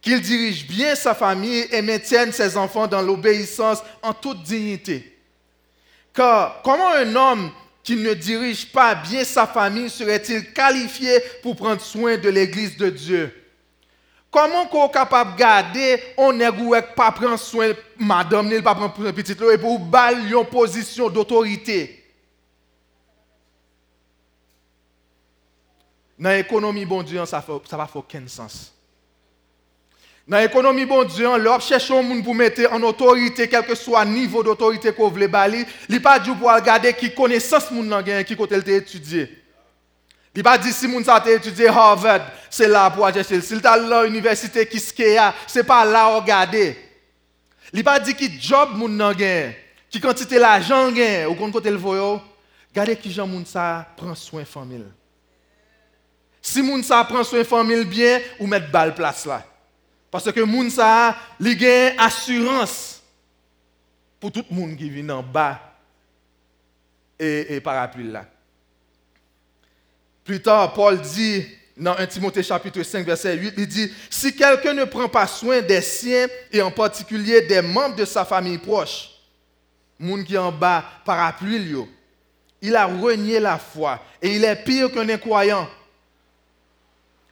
qu'il 0.00 0.20
dirige 0.20 0.66
bien 0.66 0.94
sa 0.94 1.14
famille 1.14 1.66
et 1.72 1.82
maintienne 1.82 2.32
ses 2.32 2.56
enfants 2.56 2.86
dans 2.86 3.02
l'obéissance 3.02 3.82
en 4.02 4.14
toute 4.14 4.42
dignité. 4.44 5.18
Car 6.14 6.60
comment 6.62 6.90
un 6.90 7.14
homme 7.16 7.50
qui 7.82 7.96
ne 7.96 8.14
dirige 8.14 8.70
pas 8.70 8.94
bien 8.94 9.24
sa 9.24 9.46
famille 9.46 9.90
serait-il 9.90 10.52
qualifié 10.52 11.20
pour 11.42 11.56
prendre 11.56 11.80
soin 11.80 12.16
de 12.16 12.28
l'Église 12.28 12.76
de 12.76 12.90
Dieu? 12.90 13.34
Comment 14.30 14.66
qu'on 14.66 14.88
capable 14.88 15.32
de 15.32 15.38
garder 15.38 16.02
on 16.16 16.38
est 16.38 16.82
pas 16.94 17.10
prendre 17.12 17.38
soin 17.38 17.72
madame, 17.98 18.48
ne 18.48 18.60
pas 18.60 18.74
prendre 18.74 18.94
soin 18.94 19.12
petit 19.12 19.32
et 19.32 19.58
pour 19.58 19.78
bailler 19.78 20.34
une 20.36 20.44
position 20.44 21.08
d'autorité? 21.08 22.04
Dans 26.18 26.30
l'économie, 26.30 26.84
bon 26.84 27.02
Dieu, 27.02 27.24
ça 27.24 27.38
ne 27.46 27.76
va 27.76 27.86
faire 27.86 27.96
aucun 27.96 28.26
sens. 28.26 28.74
Dans 30.26 30.36
l'économie, 30.38 30.84
bon 30.84 31.04
Dieu, 31.04 31.26
l'on 31.38 31.58
cherche 31.60 31.90
un 31.90 32.02
monde 32.02 32.22
pour 32.22 32.34
mettre 32.34 32.70
en 32.70 32.82
autorité, 32.82 33.48
quel 33.48 33.64
que 33.64 33.74
soit 33.74 34.04
le 34.04 34.10
niveau 34.10 34.42
d'autorité 34.42 34.92
qu'on 34.92 35.08
veut 35.08 35.26
bali. 35.26 35.64
Il 35.88 36.02
pas 36.02 36.18
dit 36.18 36.32
pour 36.32 36.52
regarder 36.52 36.92
qui 36.92 37.14
connaissance 37.14 37.70
nan 37.70 38.24
qui 38.24 38.36
côté 38.36 38.56
étudié. 38.56 39.37
Il 40.34 40.42
pas 40.42 40.58
dit 40.58 40.72
si 40.72 40.86
moun 40.86 41.02
sa 41.02 41.22
étudié 41.26 41.68
Harvard, 41.68 42.20
c'est 42.48 42.68
là 42.68 42.90
pour 42.90 43.12
chercher. 43.12 43.40
S'il 43.40 43.60
t'a 43.60 43.76
l'université 44.04 44.66
qui 44.66 44.78
ce 44.78 44.92
c'est 45.46 45.64
pas 45.64 45.84
là 45.84 46.04
à 46.04 46.16
regarder. 46.16 46.76
Il 47.72 47.82
pas 47.82 47.98
dit 47.98 48.14
qui 48.14 48.40
job 48.40 48.76
moun 48.76 48.96
nan 48.96 49.14
qui 49.90 50.00
quantité 50.00 50.38
l'argent 50.38 50.92
gagne, 50.92 51.26
ou 51.26 51.34
kon 51.34 51.50
côté 51.50 51.70
le 51.70 51.76
voyo. 51.76 52.20
Regardez 52.70 52.96
qui 52.96 53.10
Jean 53.10 53.26
moun 53.26 53.44
prend 53.96 54.14
soin 54.14 54.44
famille. 54.44 54.84
Si 56.40 56.62
moun 56.62 56.82
ça 56.82 57.02
prend 57.04 57.24
soin 57.24 57.42
famille 57.42 57.84
bien, 57.84 58.20
ou 58.38 58.46
mettre 58.46 58.70
balle 58.70 58.94
place 58.94 59.26
là. 59.26 59.44
Parce 60.10 60.30
que 60.30 60.40
moun 60.40 60.70
ça, 60.70 61.16
li 61.40 61.52
une 61.52 61.98
assurance 61.98 63.02
pour 64.20 64.30
tout 64.30 64.44
le 64.48 64.56
monde 64.56 64.76
qui 64.76 64.88
vient 64.88 65.10
en 65.10 65.22
bas 65.22 65.60
et, 67.18 67.56
et 67.56 67.60
parapluie 67.60 68.10
là. 68.10 68.24
Plus 70.28 70.42
tard, 70.42 70.74
Paul 70.74 71.00
dit 71.00 71.46
dans 71.74 71.96
1 71.96 72.06
Timothée 72.06 72.42
chapitre 72.42 72.82
5 72.82 73.06
verset 73.06 73.34
8, 73.34 73.54
il 73.56 73.66
dit 73.66 73.90
si 74.10 74.36
quelqu'un 74.36 74.74
ne 74.74 74.84
prend 74.84 75.08
pas 75.08 75.26
soin 75.26 75.62
des 75.62 75.80
siens 75.80 76.26
et 76.52 76.60
en 76.60 76.70
particulier 76.70 77.40
des 77.40 77.62
membres 77.62 77.96
de 77.96 78.04
sa 78.04 78.26
famille 78.26 78.58
proche, 78.58 79.08
monde 79.98 80.24
qui 80.24 80.36
en 80.36 80.52
bas 80.52 80.84
parapluie 81.06 81.74
il 82.60 82.76
a 82.76 82.84
renié 82.84 83.40
la 83.40 83.56
foi 83.56 84.04
et 84.20 84.36
il 84.36 84.44
est 84.44 84.56
pire 84.56 84.92
qu'un 84.92 85.08
incroyant. 85.08 85.66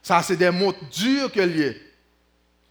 Ça 0.02 0.22
c'est 0.22 0.36
des 0.36 0.50
mots 0.50 0.72
durs 0.90 1.30
que 1.30 1.40
lié. 1.40 1.78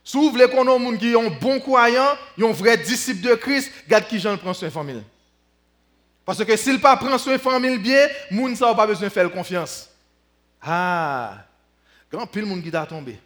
Si 0.03 0.17
vous 0.17 0.31
voulez 0.31 0.47
qu'on 0.47 0.67
ait 0.67 0.87
un 0.87 0.97
qui 0.97 1.13
bon 1.39 1.59
croyant, 1.59 2.17
un 2.41 2.51
vrai 2.51 2.77
disciple 2.77 3.21
de 3.29 3.35
Christ, 3.35 3.71
garde 3.87 4.07
qui 4.07 4.19
j'en 4.19 4.35
prend 4.37 4.55
soin 4.55 4.69
de 4.69 4.73
famille. 4.73 5.03
Parce 6.25 6.43
que 6.43 6.57
s'il 6.57 6.81
pas 6.81 6.97
prend 6.97 7.15
soin 7.19 7.33
de 7.33 7.37
famille 7.37 7.77
bien, 7.77 8.07
moun 8.31 8.55
ça 8.55 8.73
pas 8.73 8.87
besoin 8.87 9.07
de 9.07 9.13
faire 9.13 9.31
confiance. 9.31 9.91
Ah, 10.67 11.45
grand 12.11 12.25
pile 12.25 12.45
monde 12.45 12.63
qui 12.63 12.71
t'a 12.71 12.87
tombé. 12.87 13.19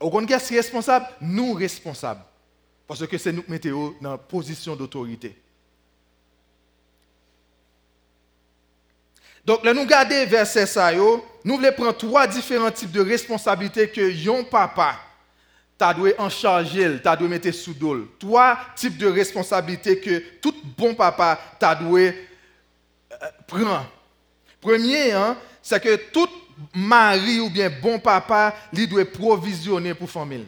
Au 0.00 0.10
qui 0.26 0.32
est 0.32 0.48
responsable? 0.50 1.06
Nous 1.20 1.52
responsables. 1.52 2.24
Parce 2.88 3.06
que 3.06 3.16
c'est 3.16 3.32
nous 3.32 3.44
qui 3.44 3.50
mettons 3.52 3.94
dans 4.00 4.18
position 4.18 4.74
d'autorité. 4.74 5.40
Donc, 9.44 9.64
nous 9.64 9.80
regardons 9.80 10.26
verset 10.26 10.66
ça, 10.66 10.92
nous 10.92 11.22
voulons 11.44 11.72
prendre 11.72 11.96
trois 11.96 12.26
différents 12.26 12.70
types 12.70 12.92
de 12.92 13.00
responsabilités 13.00 13.88
que 13.88 14.38
un 14.40 14.42
papa 14.44 14.96
t'a 15.78 15.94
dû 15.94 16.12
en 16.18 16.28
charger, 16.28 17.00
t'a 17.00 17.16
dû 17.16 17.28
mettre 17.28 17.50
sous 17.52 17.74
dos. 17.74 18.08
Trois 18.18 18.58
types 18.76 18.98
de 18.98 19.06
responsabilités 19.06 20.00
que 20.00 20.18
tout 20.40 20.54
bon 20.76 20.94
papa 20.94 21.38
t'a 21.58 21.74
dû 21.76 21.96
euh, 21.96 22.12
prendre. 23.46 23.86
Premier, 24.62 25.10
hein, 25.10 25.36
c'est 25.60 25.82
que 25.82 25.96
tout 25.96 26.28
mari 26.72 27.40
ou 27.40 27.50
bien 27.50 27.68
bon 27.68 27.98
papa, 27.98 28.54
lui 28.72 28.86
doit 28.86 29.04
provisionner 29.04 29.92
pour 29.92 30.08
famille. 30.08 30.46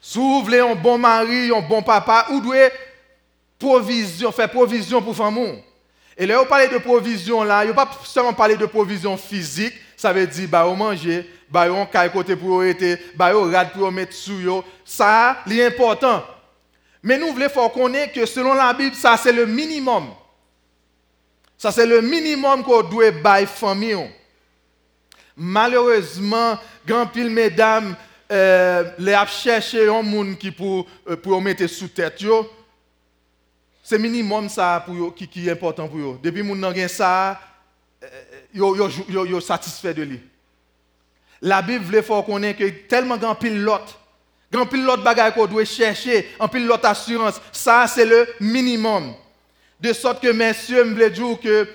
Si 0.00 0.18
vous 0.18 0.42
voulez 0.42 0.60
un 0.60 0.74
bon 0.74 0.96
mari, 0.96 1.52
un 1.54 1.60
bon 1.60 1.82
papa, 1.82 2.26
vous 2.30 2.40
doit 2.40 2.70
provision, 3.58 4.32
faire 4.32 4.50
provision 4.50 5.02
pour 5.02 5.14
famille. 5.14 5.62
Et 6.16 6.26
là, 6.26 6.40
on 6.40 6.46
parle 6.46 6.70
de 6.70 6.78
provision 6.78 7.44
là, 7.44 7.64
il 7.64 7.68
ne 7.68 7.72
pas 7.74 7.90
seulement 8.02 8.32
parler 8.32 8.56
de 8.56 8.66
provision 8.66 9.16
physique, 9.18 9.74
ça 9.96 10.12
veut 10.12 10.26
dire 10.26 10.48
bah 10.48 10.66
on 10.66 10.74
manger, 10.74 11.28
bah 11.50 11.66
on 11.70 11.84
caille 11.84 12.10
côté 12.10 12.34
pour 12.34 12.64
être, 12.64 12.98
bah 13.14 13.32
on 13.34 13.50
rad 13.50 13.72
pour 13.72 13.92
mettre 13.92 14.14
sous. 14.14 14.62
Ça, 14.84 15.38
c'est 15.46 15.66
important. 15.66 16.24
Mais 17.02 17.18
nous 17.18 17.32
voulons 17.32 17.48
faire 17.50 17.70
connaître 17.70 18.14
que 18.14 18.24
selon 18.24 18.54
la 18.54 18.72
Bible, 18.72 18.96
ça 18.96 19.18
c'est 19.18 19.32
le 19.32 19.44
minimum. 19.44 20.06
Ça 21.64 21.72
c'est 21.72 21.86
le 21.86 22.02
minimum 22.02 22.62
qu'on 22.62 22.82
doit 22.82 23.10
bailler 23.10 23.46
famille. 23.46 23.96
Malheureusement, 25.34 26.58
grand 26.86 27.06
pile 27.06 27.30
mesdames 27.30 27.96
euh, 28.30 28.90
les 28.98 29.14
a 29.14 29.24
cherché 29.24 29.88
un 29.88 30.02
monde 30.02 30.36
qui 30.36 30.50
pour 30.50 30.86
euh, 31.08 31.16
pour 31.16 31.40
mettre 31.40 31.66
sous 31.66 31.88
tête 31.88 32.20
yo. 32.20 32.46
C'est 33.82 33.98
minimum 33.98 34.50
ça 34.50 34.84
qui, 35.16 35.48
est 35.48 35.52
important 35.52 35.88
pour 35.88 35.98
eux. 35.98 36.18
Depuis 36.22 36.42
que 36.42 36.54
gens 36.54 36.88
ça, 36.88 37.40
yo, 38.52 38.76
yo, 39.08 39.40
satisfait 39.40 39.94
de 39.94 40.02
lui. 40.02 40.20
La 41.40 41.62
Bible 41.62 41.82
veut 41.86 42.02
faire 42.02 42.26
que 42.26 42.68
tellement 42.86 43.16
grand 43.16 43.36
pilote, 43.36 43.98
grand 44.52 44.66
pilote 44.66 45.02
bagaille 45.02 45.32
qu'on 45.32 45.46
doit 45.46 45.64
chercher, 45.64 46.28
un 46.38 46.48
pilote 46.48 46.84
assurance, 46.84 47.40
ça 47.50 47.86
c'est 47.86 48.04
le 48.04 48.28
minimum. 48.38 49.14
De 49.84 49.92
sorte 49.92 50.22
que 50.22 50.32
messieurs, 50.32 50.82
me 50.82 51.10
dire 51.10 51.38
que 51.38 51.68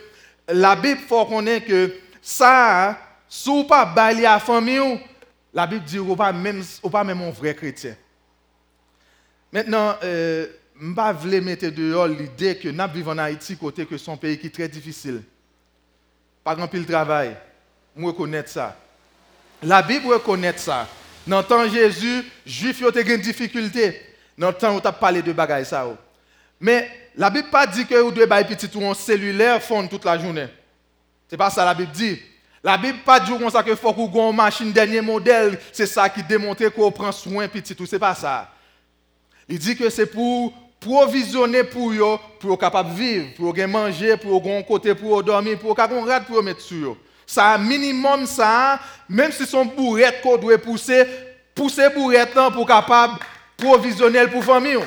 la 0.48 0.76
Bible 0.76 1.00
faut 1.08 1.24
connaître 1.28 1.68
que 1.68 1.94
ça, 2.20 2.98
si 3.30 3.48
vous 3.48 3.66
pas 3.66 3.86
balayer 3.86 4.26
à 4.26 4.34
la 4.34 4.40
famille, 4.40 5.00
la 5.54 5.68
Bible 5.68 5.86
dit 5.86 6.00
ou 6.00 6.16
pas 6.16 6.34
même 6.34 6.64
pas 6.92 7.04
même 7.04 7.22
un 7.22 7.30
vrai 7.30 7.54
chrétien. 7.54 7.96
Maintenant, 9.52 9.96
euh, 10.04 10.48
je 10.82 10.88
ne 10.88 10.96
pas 10.96 11.14
mettre 11.14 11.68
dehors 11.68 12.08
l'idée 12.08 12.58
que 12.58 12.70
nous 12.70 12.84
vivons 12.92 13.12
en 13.12 13.20
Haïti, 13.20 13.56
côté 13.56 13.86
que 13.86 13.96
son 13.96 14.18
pays 14.18 14.40
qui 14.40 14.48
est 14.48 14.56
très 14.56 14.68
difficile. 14.68 15.22
Par 16.44 16.56
exemple, 16.56 16.78
le 16.78 16.86
travail. 16.86 17.38
Je 17.96 18.04
reconnais 18.04 18.44
ça. 18.48 18.76
La 19.62 19.84
Bible 19.84 20.08
reconnaît 20.08 20.58
ça. 20.58 20.88
Dans 21.28 21.42
le 21.42 21.46
temps 21.46 21.64
de 21.64 21.70
Jésus, 21.70 22.24
les 22.44 22.52
Juifs 22.52 22.82
ont 22.82 22.90
des 22.90 23.18
difficultés. 23.20 24.02
Dans 24.36 24.48
le 24.48 24.56
temps 24.56 24.76
où 24.76 24.82
tu 24.82 24.88
as 24.88 24.94
parlé 24.94 25.22
de 25.22 25.32
bagaille 25.32 25.64
ça. 25.64 25.86
Mais 26.60 26.99
la 27.16 27.30
Bible 27.30 27.50
pas 27.50 27.68
dit 27.68 27.86
que 27.86 27.96
vous 27.96 28.12
devez 28.12 28.28
faire 28.28 28.48
petit 28.48 28.70
ou 28.76 28.86
un 28.86 28.94
cellulaire 28.94 29.62
fond 29.62 29.88
toute 29.88 30.06
la 30.06 30.18
journée. 30.18 30.48
C'est 31.28 31.38
pas 31.38 31.50
ça 31.50 31.66
la 31.66 31.74
Bible 31.74 31.92
dit. 31.92 32.20
La 32.64 32.78
Bible 32.78 33.00
pas 33.06 33.20
dit 33.20 33.32
comme 33.38 33.50
ça 33.50 33.64
que 33.64 33.76
faut 33.76 33.94
qu'on 33.94 34.32
une 34.32 34.36
machine 34.36 34.72
dernier 34.72 35.02
modèle, 35.02 35.60
c'est 35.72 35.86
ça 35.86 36.10
qui 36.10 36.24
démontre 36.24 36.68
qu'on 36.70 36.92
prend 36.92 37.12
soin 37.12 37.48
petit 37.48 37.76
tout, 37.76 37.86
c'est 37.86 38.00
pas 38.00 38.16
ça. 38.16 38.52
Il 39.48 39.58
dit 39.60 39.76
que 39.76 39.90
c'est 39.90 40.06
pour 40.06 40.54
provisionner 40.80 41.64
pour 41.64 41.92
eux, 41.92 42.18
pour 42.40 42.58
capable 42.58 42.92
vivre, 42.92 43.28
pour 43.36 43.56
manger, 43.68 44.18
pour 44.18 44.42
eux 44.46 44.64
côté, 44.64 44.96
pour 44.96 45.24
dormir, 45.24 45.58
pour 45.60 45.78
avoir 45.80 46.06
rad 46.06 46.26
pour 46.26 46.42
mettre 46.44 46.62
sur. 46.62 46.98
Ça 47.26 47.58
minimum 47.58 48.26
ça, 48.26 48.80
même 49.08 49.32
si 49.32 49.46
son 49.46 49.66
bourrette 49.66 50.22
qu'on 50.22 50.38
doit 50.38 50.58
pousser, 50.58 51.06
pousser 51.54 51.90
bourrette 51.90 52.34
pour 52.54 52.68
capable 52.68 53.20
provisionner 53.58 54.28
pour 54.28 54.44
famille. 54.44 54.80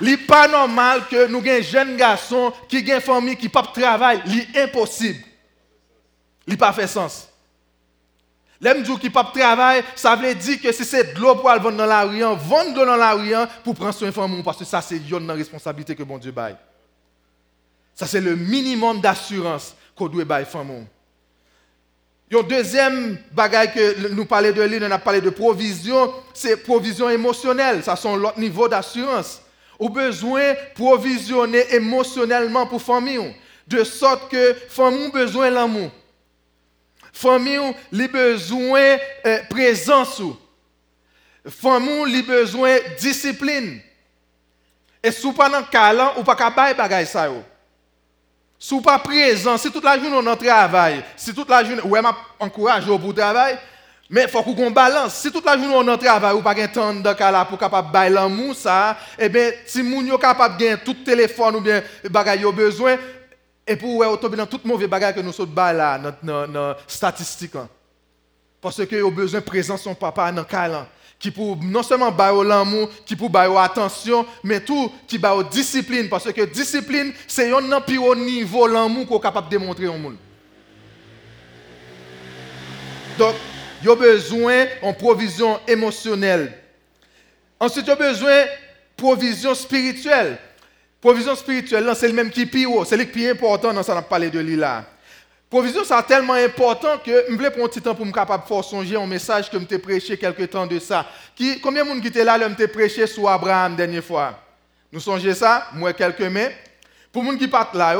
N'est 0.00 0.16
pas 0.16 0.48
normal 0.48 1.02
que 1.08 1.26
nous 1.26 1.42
ayons 1.44 1.58
un 1.58 1.62
jeune 1.62 1.96
garçon 1.96 2.52
qui 2.68 2.90
a 2.90 2.96
une 2.96 3.00
famille 3.00 3.36
qui 3.36 3.46
ne 3.46 3.50
pas 3.50 3.62
travail. 3.62 4.22
C'est 4.26 4.62
impossible. 4.62 5.20
Il 6.46 6.58
pas 6.58 6.72
fait 6.72 6.86
sens. 6.86 7.28
L'aime 8.60 8.82
dit 8.82 8.98
qui 8.98 9.10
pas 9.10 9.24
travail, 9.24 9.82
ça 9.94 10.16
veut 10.16 10.34
dire 10.34 10.60
que 10.60 10.72
si 10.72 10.84
c'est 10.84 11.14
de 11.14 11.20
l'eau 11.20 11.34
pour 11.34 11.50
aller 11.50 11.60
dans 11.62 11.86
la 11.86 12.04
rue, 12.04 12.20
vendre 12.20 12.86
dans 12.86 12.96
la 12.96 13.12
rue 13.12 13.34
pour 13.62 13.74
prendre 13.74 13.92
soin 13.92 14.08
de 14.08 14.12
famille 14.14 14.42
parce 14.42 14.58
que 14.58 14.64
ça 14.64 14.80
c'est 14.80 14.96
une 14.96 15.30
responsabilité 15.30 15.94
que 15.94 16.02
bon 16.02 16.18
Dieu 16.18 16.32
baille. 16.32 16.56
Ça 17.94 18.06
c'est 18.06 18.20
le 18.20 18.36
minimum 18.36 19.00
d'assurance 19.00 19.74
qu'on 19.94 20.08
doit 20.08 20.24
bailler 20.24 20.46
famille. 20.46 20.86
Le 22.30 22.42
deuxième 22.42 23.18
bagage 23.32 23.74
que 23.74 24.08
nous 24.08 24.24
parlons 24.24 24.50
de 24.50 24.62
lui, 24.62 24.78
on 24.82 24.90
a 24.90 24.98
parlé 24.98 25.20
de 25.20 25.30
provision, 25.30 26.12
c'est 26.32 26.56
provision 26.56 27.08
émotionnelle. 27.08 27.84
Ça, 27.84 27.94
c'est 27.94 28.16
l'autre 28.16 28.40
niveau 28.40 28.66
d'assurance. 28.66 29.40
Au 29.78 29.88
besoin 29.88 30.54
provisionner 30.74 31.74
émotionnellement 31.74 32.66
pour 32.66 32.82
famille, 32.82 33.34
de 33.66 33.82
sorte 33.84 34.30
que 34.30 34.54
famille 34.68 35.10
besoin 35.10 35.50
l'amour. 35.50 35.90
Famille 37.12 37.56
a 37.56 38.08
besoin 38.08 38.96
euh, 39.26 39.38
présence. 39.48 40.20
Famille 41.48 42.18
a 42.18 42.22
besoin 42.22 42.76
discipline. 42.98 43.80
Et 45.02 45.12
si 45.12 45.22
vous 45.22 45.32
pas 45.32 45.48
dans 45.48 45.60
le 45.60 45.64
cas, 45.64 46.14
ou 46.16 46.24
pas 46.24 46.34
capable 46.34 47.00
de 47.00 47.04
ça. 47.04 47.28
Si 48.58 48.74
vous 48.74 48.80
pas 48.80 48.98
présent, 48.98 49.58
si 49.58 49.70
toute 49.70 49.84
la 49.84 49.98
journée 49.98 50.16
on 50.16 50.36
travail, 50.36 51.04
si 51.16 51.34
toute 51.34 51.48
la 51.50 51.62
journée, 51.62 51.82
ouais, 51.82 52.00
encourage 52.40 52.86
pour 52.86 53.14
travail, 53.14 53.58
mais 54.10 54.24
il 54.24 54.28
faut 54.28 54.42
qu'on 54.42 54.70
balance. 54.70 55.14
Si 55.14 55.32
toute 55.32 55.44
la 55.44 55.56
journée 55.56 55.90
on 55.92 55.96
travail, 55.96 56.34
ou 56.34 56.42
pas 56.42 56.54
de 56.54 56.66
temps 56.66 56.94
de 56.94 57.48
pour 57.48 57.58
capable 57.58 57.90
bailler 57.90 58.14
l'amour 58.14 58.54
ça, 58.54 58.96
eh 59.18 59.28
bien, 59.28 59.50
si 59.66 59.82
moun 59.82 60.06
yo 60.06 60.18
capable 60.18 60.58
gagner 60.58 60.76
tout 60.84 60.94
téléphone 60.94 61.56
ou 61.56 61.60
bien 61.60 61.82
bagay 62.10 62.40
yo 62.40 62.52
besoin, 62.52 62.96
et 63.66 63.76
pour 63.76 63.96
ouais, 63.96 64.16
tomber 64.18 64.36
dans 64.36 64.46
tout 64.46 64.60
mauvais 64.64 64.86
bagage 64.86 65.14
que 65.14 65.20
nous 65.20 65.32
sommes 65.32 65.54
là, 65.54 65.98
dans 66.22 66.46
nos 66.46 66.74
statistiques. 66.86 67.56
Parce 68.60 68.84
que 68.84 68.96
yo 68.96 69.10
besoin 69.10 69.40
de 69.40 69.44
présence 69.44 69.82
son 69.82 69.94
papa 69.94 70.30
dans 70.30 70.42
le 70.42 70.84
qui 71.18 71.30
pour 71.30 71.56
non 71.56 71.82
seulement 71.82 72.12
bailler 72.12 72.44
l'amour, 72.44 72.90
qui 73.06 73.16
pour 73.16 73.30
bailler 73.30 73.56
attention, 73.56 74.26
mais 74.42 74.60
tout 74.60 74.92
qui 75.08 75.16
bailler 75.16 75.44
discipline 75.50 76.08
parce 76.10 76.30
que 76.30 76.42
discipline 76.42 77.12
c'est 77.26 77.50
un 77.50 77.80
plus 77.80 77.96
haut 77.96 78.14
niveau 78.14 78.66
l'amour 78.66 79.06
qu'on 79.06 79.18
capable 79.18 79.48
de 79.48 79.56
démontrer 79.58 79.86
au 79.86 79.96
monde. 79.96 80.16
Donc, 83.16 83.34
il 83.84 83.90
a 83.90 83.96
besoin 83.96 84.64
de 84.64 84.92
provision 84.96 85.60
émotionnelle. 85.68 86.52
Ensuite, 87.60 87.86
il 87.86 87.90
a 87.90 87.96
besoin 87.96 88.42
de 88.44 88.48
provision 88.96 89.54
spirituelle. 89.54 90.38
Provision 91.00 91.34
spirituelle, 91.34 91.90
c'est 91.94 92.08
le 92.08 92.14
même 92.14 92.30
qui 92.30 92.42
est 92.42 92.86
c'est 92.86 92.96
le 92.96 93.04
plus 93.04 93.28
important 93.28 93.74
dans 93.74 93.82
ce 93.82 93.90
qu'on 93.90 93.98
a 93.98 94.02
parlé 94.02 94.30
de 94.30 94.40
lui 94.40 94.56
là. 94.56 94.86
Provision, 95.50 95.82
c'est 95.84 96.02
tellement 96.06 96.32
important 96.32 96.98
que 97.04 97.26
je 97.28 97.34
voulais 97.34 97.50
prendre 97.50 97.66
un 97.66 97.68
petit 97.68 97.82
temps 97.82 97.94
pour 97.94 98.06
me 98.06 98.10
capable 98.10 98.42
de 98.48 98.62
songer 98.62 98.96
un 98.96 99.06
message 99.06 99.50
que 99.50 99.58
je 99.58 99.76
prêché 99.76 100.16
quelques 100.16 100.50
temps 100.50 100.66
de 100.66 100.78
ça. 100.78 101.06
Combien 101.62 101.84
de 101.84 101.90
monde 101.90 102.00
qui 102.00 102.08
était 102.08 102.24
là, 102.24 102.38
je 102.40 102.64
prêché 102.64 103.06
sur 103.06 103.28
Abraham 103.28 103.76
dernière 103.76 104.02
fois? 104.02 104.40
Nous 104.90 105.00
songez 105.00 105.34
ça, 105.34 105.68
moi 105.74 105.92
quelques 105.92 106.22
mains. 106.22 106.48
Pour 107.12 107.22
les 107.22 107.32
gens 107.32 107.36
qui 107.36 107.48
partent 107.48 107.74
là, 107.74 107.96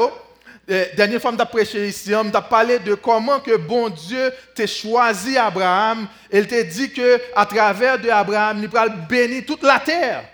eh, 0.66 0.90
dernière 0.96 1.20
fois, 1.20 1.32
je 1.38 1.44
prêché 1.44 1.88
ici, 1.88 2.10
je 2.10 2.38
parlé 2.40 2.78
de 2.78 2.94
comment 2.94 3.40
que 3.40 3.56
bon 3.56 3.90
Dieu 3.90 4.32
t'a 4.54 4.66
choisi 4.66 5.36
Abraham. 5.36 6.06
Il 6.32 6.46
t'a 6.46 6.62
dit 6.62 6.90
que 6.90 7.20
à 7.34 7.44
travers 7.44 7.98
de 7.98 8.08
Abraham, 8.08 8.60
il 8.62 8.68
va 8.68 8.88
bénir 8.88 9.44
toute 9.46 9.62
la 9.62 9.78
terre 9.78 10.24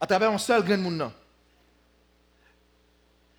à 0.00 0.06
travers 0.06 0.30
un 0.30 0.38
seul 0.38 0.62
grain 0.62 0.76
de 0.76 0.82
monde. 0.82 1.10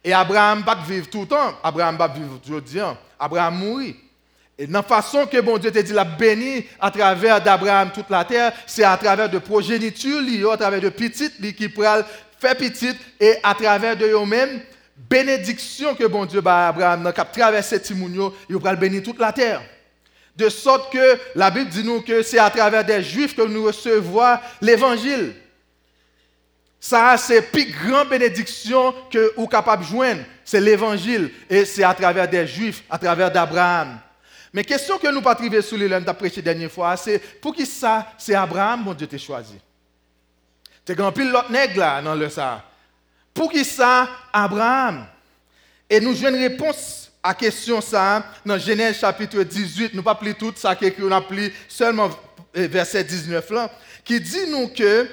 Et 0.03 0.13
Abraham 0.13 0.63
va 0.63 0.75
vivre 0.75 1.09
tout 1.09 1.21
le 1.21 1.27
temps. 1.27 1.53
Abraham 1.61 1.97
va 1.97 2.07
vivre 2.07 2.39
aujourd'hui. 2.43 2.79
Abraham 3.19 3.55
mourit. 3.55 3.95
Et 4.57 4.65
la 4.65 4.81
façon 4.81 5.27
que 5.27 5.39
bon 5.41 5.57
Dieu 5.57 5.69
te 5.69 5.79
dit 5.79 5.93
la 5.93 6.03
béni 6.03 6.65
à 6.79 6.89
travers 6.89 7.41
d'Abraham 7.41 7.91
toute 7.93 8.09
la 8.09 8.25
terre, 8.25 8.53
c'est 8.65 8.83
à 8.83 8.97
travers 8.97 9.29
de 9.29 9.37
progéniture, 9.37 10.51
à 10.51 10.57
travers 10.57 10.81
de 10.81 10.89
petites 10.89 11.39
qui 11.55 11.69
pourraient 11.69 12.03
faire 12.39 12.55
petite 12.57 12.97
et 13.19 13.35
à 13.43 13.53
travers 13.53 13.95
de 13.95 14.05
eux-mêmes, 14.05 14.61
bénédiction 14.97 15.95
que 15.95 16.05
bon 16.05 16.25
Dieu 16.25 16.41
à 16.45 16.69
Abraham, 16.69 17.03
dans 17.03 17.11
traverser 17.11 17.81
Timounio, 17.81 18.35
il 18.49 18.57
va 18.57 18.75
bénir 18.75 19.03
toute 19.03 19.19
la 19.19 19.31
terre. 19.31 19.61
De 20.35 20.49
sorte 20.49 20.91
que 20.91 21.19
la 21.35 21.49
Bible 21.49 21.69
dit 21.69 21.83
nous 21.83 22.01
que 22.01 22.21
c'est 22.21 22.39
à 22.39 22.49
travers 22.49 22.83
des 22.83 23.01
Juifs 23.01 23.35
que 23.35 23.41
nous 23.41 23.65
recevons 23.65 24.37
l'évangile. 24.61 25.33
Ça, 26.79 27.17
c'est 27.17 27.35
la 27.35 27.41
plus 27.41 27.65
grande 27.65 28.09
bénédiction 28.09 28.93
que 29.11 29.33
vous 29.35 29.47
capable 29.47 29.83
de 29.83 29.89
joindre. 29.89 30.21
C'est 30.45 30.61
l'évangile. 30.61 31.31
Et 31.49 31.65
c'est 31.65 31.83
à 31.83 31.93
travers 31.93 32.27
des 32.27 32.45
Juifs, 32.45 32.83
à 32.89 32.99
travers 32.99 33.31
d'Abraham. 33.31 33.99
Mais 34.53 34.63
question 34.63 34.97
que 34.97 35.11
nous 35.11 35.21
pas 35.21 35.35
trouver 35.35 35.61
sous 35.61 35.75
les 35.75 35.89
prêché 36.13 36.37
la 36.37 36.53
dernière 36.53 36.71
fois, 36.71 36.95
c'est 36.95 37.19
pour 37.41 37.53
qui 37.53 37.65
ça, 37.65 38.13
c'est 38.17 38.35
Abraham, 38.35 38.83
mon 38.83 38.93
Dieu, 38.93 39.07
t'a 39.07 39.17
choisi. 39.17 39.55
Tu 40.85 40.95
grand 40.95 41.11
pile 41.11 41.29
l'autre 41.29 41.51
nègre 41.51 41.79
là, 41.79 42.01
dans 42.01 42.15
le 42.15 42.29
ça. 42.29 42.63
Pour 43.37 43.51
qui 43.51 43.63
ça, 43.63 44.09
Abraham? 44.33 45.05
Et 45.87 45.99
nous 45.99 46.15
jouons 46.15 46.29
une 46.29 46.41
réponse 46.41 47.11
à 47.21 47.29
la 47.29 47.33
question 47.35 47.79
ça 47.81 48.25
dans 48.43 48.57
Genèse 48.57 48.97
chapitre 48.97 49.43
18. 49.43 49.93
Nous 49.93 50.01
pas 50.01 50.19
tout 50.39 50.53
ça 50.55 50.75
qui 50.75 50.91
on 51.03 51.11
a 51.11 51.21
pris 51.21 51.53
seulement 51.67 52.09
euh, 52.57 52.67
verset 52.67 53.03
19 53.03 53.47
là, 53.51 53.71
qui 54.03 54.19
dit 54.19 54.47
nous 54.49 54.69
que 54.69 55.07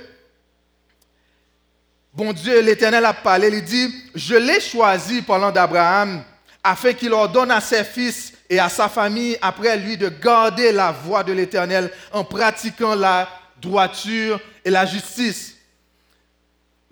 Bon 2.15 2.33
Dieu, 2.33 2.63
l'Éternel 2.63 3.05
a 3.05 3.13
parlé, 3.13 3.49
il 3.49 3.63
dit, 3.63 3.93
je 4.15 4.37
l'ai 4.37 4.61
choisi 4.61 5.21
parlant 5.21 5.51
d'Abraham, 5.51 6.23
afin 6.63 6.95
qu'il 6.95 7.13
ordonne 7.13 7.51
à 7.51 7.61
ses 7.61 7.85
fils 7.85 8.33
et 8.49 8.59
à 8.59 8.71
sa 8.71 8.89
famille 8.89 9.37
après 9.43 9.77
lui 9.77 9.99
de 9.99 10.09
garder 10.09 10.73
la 10.73 10.93
voie 10.93 11.25
de 11.25 11.33
l'Éternel 11.33 11.91
en 12.11 12.25
pratiquant 12.25 12.95
la 12.95 13.29
droiture 13.61 14.41
et 14.65 14.71
la 14.71 14.87
justice. 14.87 15.54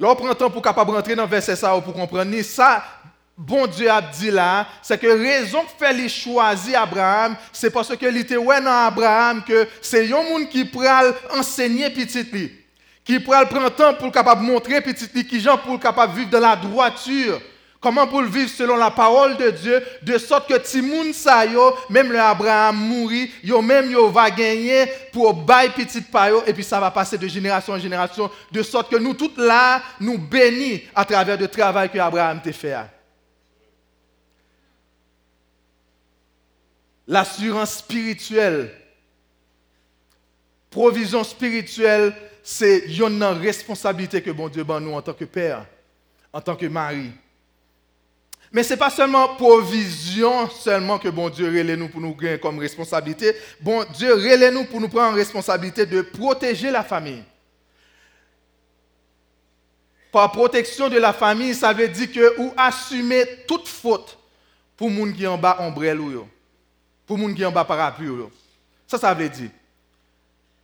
Là, 0.03 0.17
prend 0.17 0.35
temps 0.35 0.51
pour 0.51 0.61
capable 0.61 0.91
rentrer 0.91 1.15
dans 1.15 1.23
le 1.23 1.29
verset 1.29 1.55
ça 1.55 1.81
pour 1.81 1.95
comprendre. 1.95 2.43
Ça, 2.43 2.83
bon 3.39 3.69
Dieu 3.69 3.89
a 3.89 4.03
dit 4.03 4.33
là, 4.33 4.67
c'est 4.83 4.99
que 4.99 5.07
raison 5.07 5.61
que 5.63 5.87
fait 5.87 6.09
choisir 6.09 6.83
Abraham, 6.83 7.37
c'est 7.53 7.71
parce 7.71 7.97
que 7.97 8.07
était 8.17 8.35
dans 8.35 8.67
Abraham 8.67 9.45
que 9.45 9.69
c'est 9.81 10.13
un 10.13 10.25
monde 10.25 10.49
qui 10.49 10.65
pourrait 10.65 11.15
enseigner 11.33 11.89
petit 11.91 12.27
qui 13.05 13.21
pourra 13.21 13.47
prendre 13.47 13.71
temps 13.71 13.95
pour 13.95 14.11
capable 14.11 14.43
montrer 14.43 14.81
petit 14.81 15.25
qui 15.25 15.39
gens 15.39 15.57
pour 15.57 15.79
capable 15.79 16.17
vivre 16.17 16.31
dans 16.31 16.41
la 16.41 16.57
droiture. 16.57 17.41
Comment 17.83 18.07
pour 18.07 18.23
vivre 18.23 18.49
selon 18.49 18.77
la 18.77 18.93
parole 18.93 19.37
de 19.37 19.51
Dieu, 19.51 19.83
de 20.03 20.17
sorte 20.17 20.49
que 20.49 20.57
Timoun 20.57 21.13
sa 21.13 21.45
yo, 21.45 21.75
même 21.91 22.13
le 22.13 22.21
Abraham 22.21 22.77
mourit, 22.77 23.33
yo 23.43 23.61
même 23.61 23.91
yo 23.91 24.09
va 24.09 24.31
gagner 24.31 24.87
pour 25.13 25.35
bailler 25.35 25.73
petit 25.73 26.01
payo, 26.01 26.45
et 26.47 26.53
puis 26.53 26.63
ça 26.63 26.79
va 26.79 26.93
passer 26.93 27.19
de 27.19 27.27
génération 27.27 27.73
en 27.73 27.81
génération, 27.81 28.31
de 28.53 28.63
sorte 28.63 28.89
que 28.89 28.97
nous 28.97 29.15
tous 29.15 29.37
là, 29.37 29.83
nous 29.99 30.17
bénis 30.17 30.85
à 30.95 31.05
travers 31.05 31.37
le 31.37 31.49
travail 31.49 31.91
que 31.91 31.99
Abraham 31.99 32.41
t'a 32.41 32.53
fait. 32.53 32.77
L'assurance 37.09 37.79
spirituelle, 37.79 38.71
provision 40.71 41.25
spirituelle, 41.25 42.15
c'est 42.45 42.87
une 42.87 43.25
responsabilité 43.25 44.23
que 44.23 44.31
bon 44.31 44.49
Dieu 44.49 44.63
ban 44.63 44.79
nous 44.79 44.95
en 44.95 45.03
tant 45.03 45.15
que 45.15 45.25
père, 45.25 45.67
en 46.33 46.41
tant 46.41 46.55
que 46.55 46.67
mari. 46.67 47.11
Mais 48.53 48.63
ce 48.63 48.75
n'est 48.75 48.79
pas 48.79 48.91
seulement 48.91 49.35
provision 49.37 50.49
seulement 50.51 50.99
que 50.99 51.09
bon 51.09 51.31
Dieu 51.31 51.47
relève 51.47 51.79
nous 51.79 51.89
pour 51.89 52.03
nous 52.03 52.15
gagner 52.15 52.39
comme 52.39 52.59
responsabilité. 52.59 53.35
Bon 53.61 53.83
Dieu 53.95 54.13
relève 54.13 54.53
nous 54.53 54.65
pour 54.65 54.79
nous 54.79 54.89
prendre 54.89 55.13
en 55.13 55.17
responsabilité 55.17 55.87
de 55.87 56.03
protéger 56.03 56.71
la 56.71 56.85
famille. 56.85 57.25
Par 60.13 60.31
protection 60.31 60.91
de 60.91 60.99
la 60.99 61.15
famille, 61.15 61.55
ça 61.55 61.73
veut 61.73 61.89
dire 61.89 62.13
que 62.13 62.39
ou 62.39 62.53
assumer 62.55 63.25
toute 63.49 63.67
faute 63.67 64.19
pour 64.77 64.91
les 64.91 64.97
gens 64.97 65.13
qui 65.13 65.27
en 65.27 65.39
bas 65.39 65.57
ombrelle 65.61 65.99
pour 67.07 67.17
les 67.17 67.29
gens 67.29 67.35
qui 67.35 67.47
en 67.47 67.53
bas 67.53 67.65
parapluie. 67.65 68.11
Ça, 68.87 68.99
ça 68.99 69.15
veut 69.15 69.31
dire. 69.31 69.51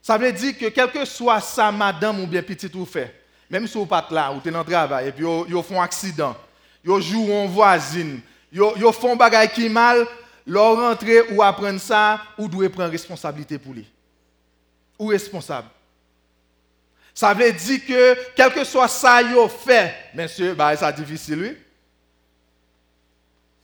Ça 0.03 0.19
veut 0.19 0.33
dire 0.33 0.59
que 0.59 0.67
quel 0.67 0.91
que 0.91 1.07
soit 1.07 1.41
ça, 1.41 1.73
madame 1.73 2.21
ou 2.21 2.27
bien 2.27 2.43
petit 2.43 2.71
ou 2.75 2.85
fait, 2.85 3.15
même 3.49 3.67
si 3.67 3.79
vous 3.79 3.87
pas 3.87 4.07
là, 4.11 4.31
ou 4.31 4.37
êtes 4.37 4.49
dans 4.53 4.59
le 4.59 4.65
travail, 4.65 5.09
et 5.09 5.13
puis 5.13 5.25
vous 5.25 5.63
font 5.63 5.81
un 5.81 5.85
accident, 5.85 6.37
vous 6.85 7.01
jouez 7.01 7.37
en 7.37 7.47
voisine, 7.47 8.21
vous 8.53 8.93
font 8.93 9.17
des 9.17 9.25
choses 9.25 9.49
qui 9.55 9.69
mal, 9.69 10.07
leur 10.47 10.77
rentrer 10.77 11.23
ou 11.33 11.43
apprendre 11.43 11.81
ça, 11.81 12.21
ou 12.39 12.49
doit 12.49 12.69
prendre 12.71 12.91
responsabilité 12.91 13.59
pour 13.59 13.75
lui. 13.75 13.87
Ou 14.99 15.07
responsable. 15.07 15.69
Ça 17.15 17.35
veut 17.35 17.53
dire 17.53 17.85
que, 17.87 18.17
quel 18.35 18.53
que 18.53 18.65
soit 18.65 18.89
ça 18.89 19.21
yo 19.23 19.49
fait, 19.49 19.93
monsieur, 20.15 20.55
bah, 20.55 20.77
ça 20.77 20.93
difficile, 20.93 21.41
oui. 21.41 21.57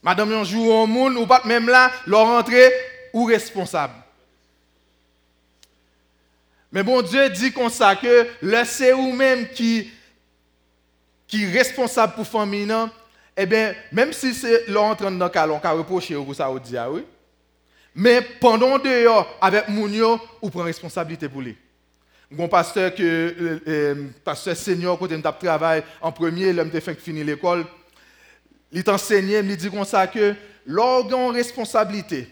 Madame, 0.02 0.32
yon 0.32 0.44
joue 0.44 0.70
au 0.70 0.86
monde, 0.86 1.16
ou 1.16 1.26
pas 1.26 1.40
même 1.44 1.68
là, 1.68 1.90
leur 2.06 2.26
rentrée, 2.26 2.70
ou 3.12 3.24
responsable. 3.24 3.94
Mais 6.74 6.82
bon 6.82 7.00
Dieu 7.00 7.30
dit 7.30 7.52
comme 7.52 7.70
ça 7.70 7.94
que 7.94 8.26
le 8.42 8.64
c'est 8.64 8.92
ou 8.92 9.12
même 9.12 9.48
qui 9.50 9.92
qui 11.28 11.46
responsable 11.46 12.14
pour 12.14 12.26
famille, 12.26 12.68
eh 13.36 13.46
bien, 13.46 13.74
même 13.90 14.12
si 14.12 14.32
c'est 14.32 14.68
l'entrée 14.68 15.06
dans 15.06 15.10
le 15.10 15.52
on 15.52 15.58
peut 15.58 15.68
reprocher 15.68 16.14
pour 16.14 16.34
ça, 16.34 16.50
dit, 16.62 16.76
ah 16.76 16.90
oui. 16.90 17.04
Mais 17.94 18.20
pendant 18.40 18.78
dehors, 18.78 19.36
avec 19.40 19.68
Mounio, 19.68 20.18
on 20.42 20.50
prend 20.50 20.62
responsabilité 20.62 21.28
pour 21.28 21.42
lui. 21.42 21.56
Mon 22.30 22.48
pasteur, 22.48 22.94
que, 22.94 23.02
euh, 23.02 23.60
euh, 23.68 24.06
pasteur 24.24 24.56
senior, 24.56 24.98
quand 24.98 25.08
il 25.10 25.22
travaille 25.22 25.82
en 26.00 26.10
premier, 26.10 26.52
l'homme 26.52 26.70
a 26.74 26.80
fait 26.80 26.94
finir 27.00 27.24
l'école, 27.24 27.64
il 28.72 28.82
t'enseignait, 28.82 29.40
il 29.40 29.56
dit 29.56 29.70
comme 29.70 29.84
ça 29.84 30.06
que 30.08 30.34
l'organe 30.66 31.30
responsabilité, 31.30 32.28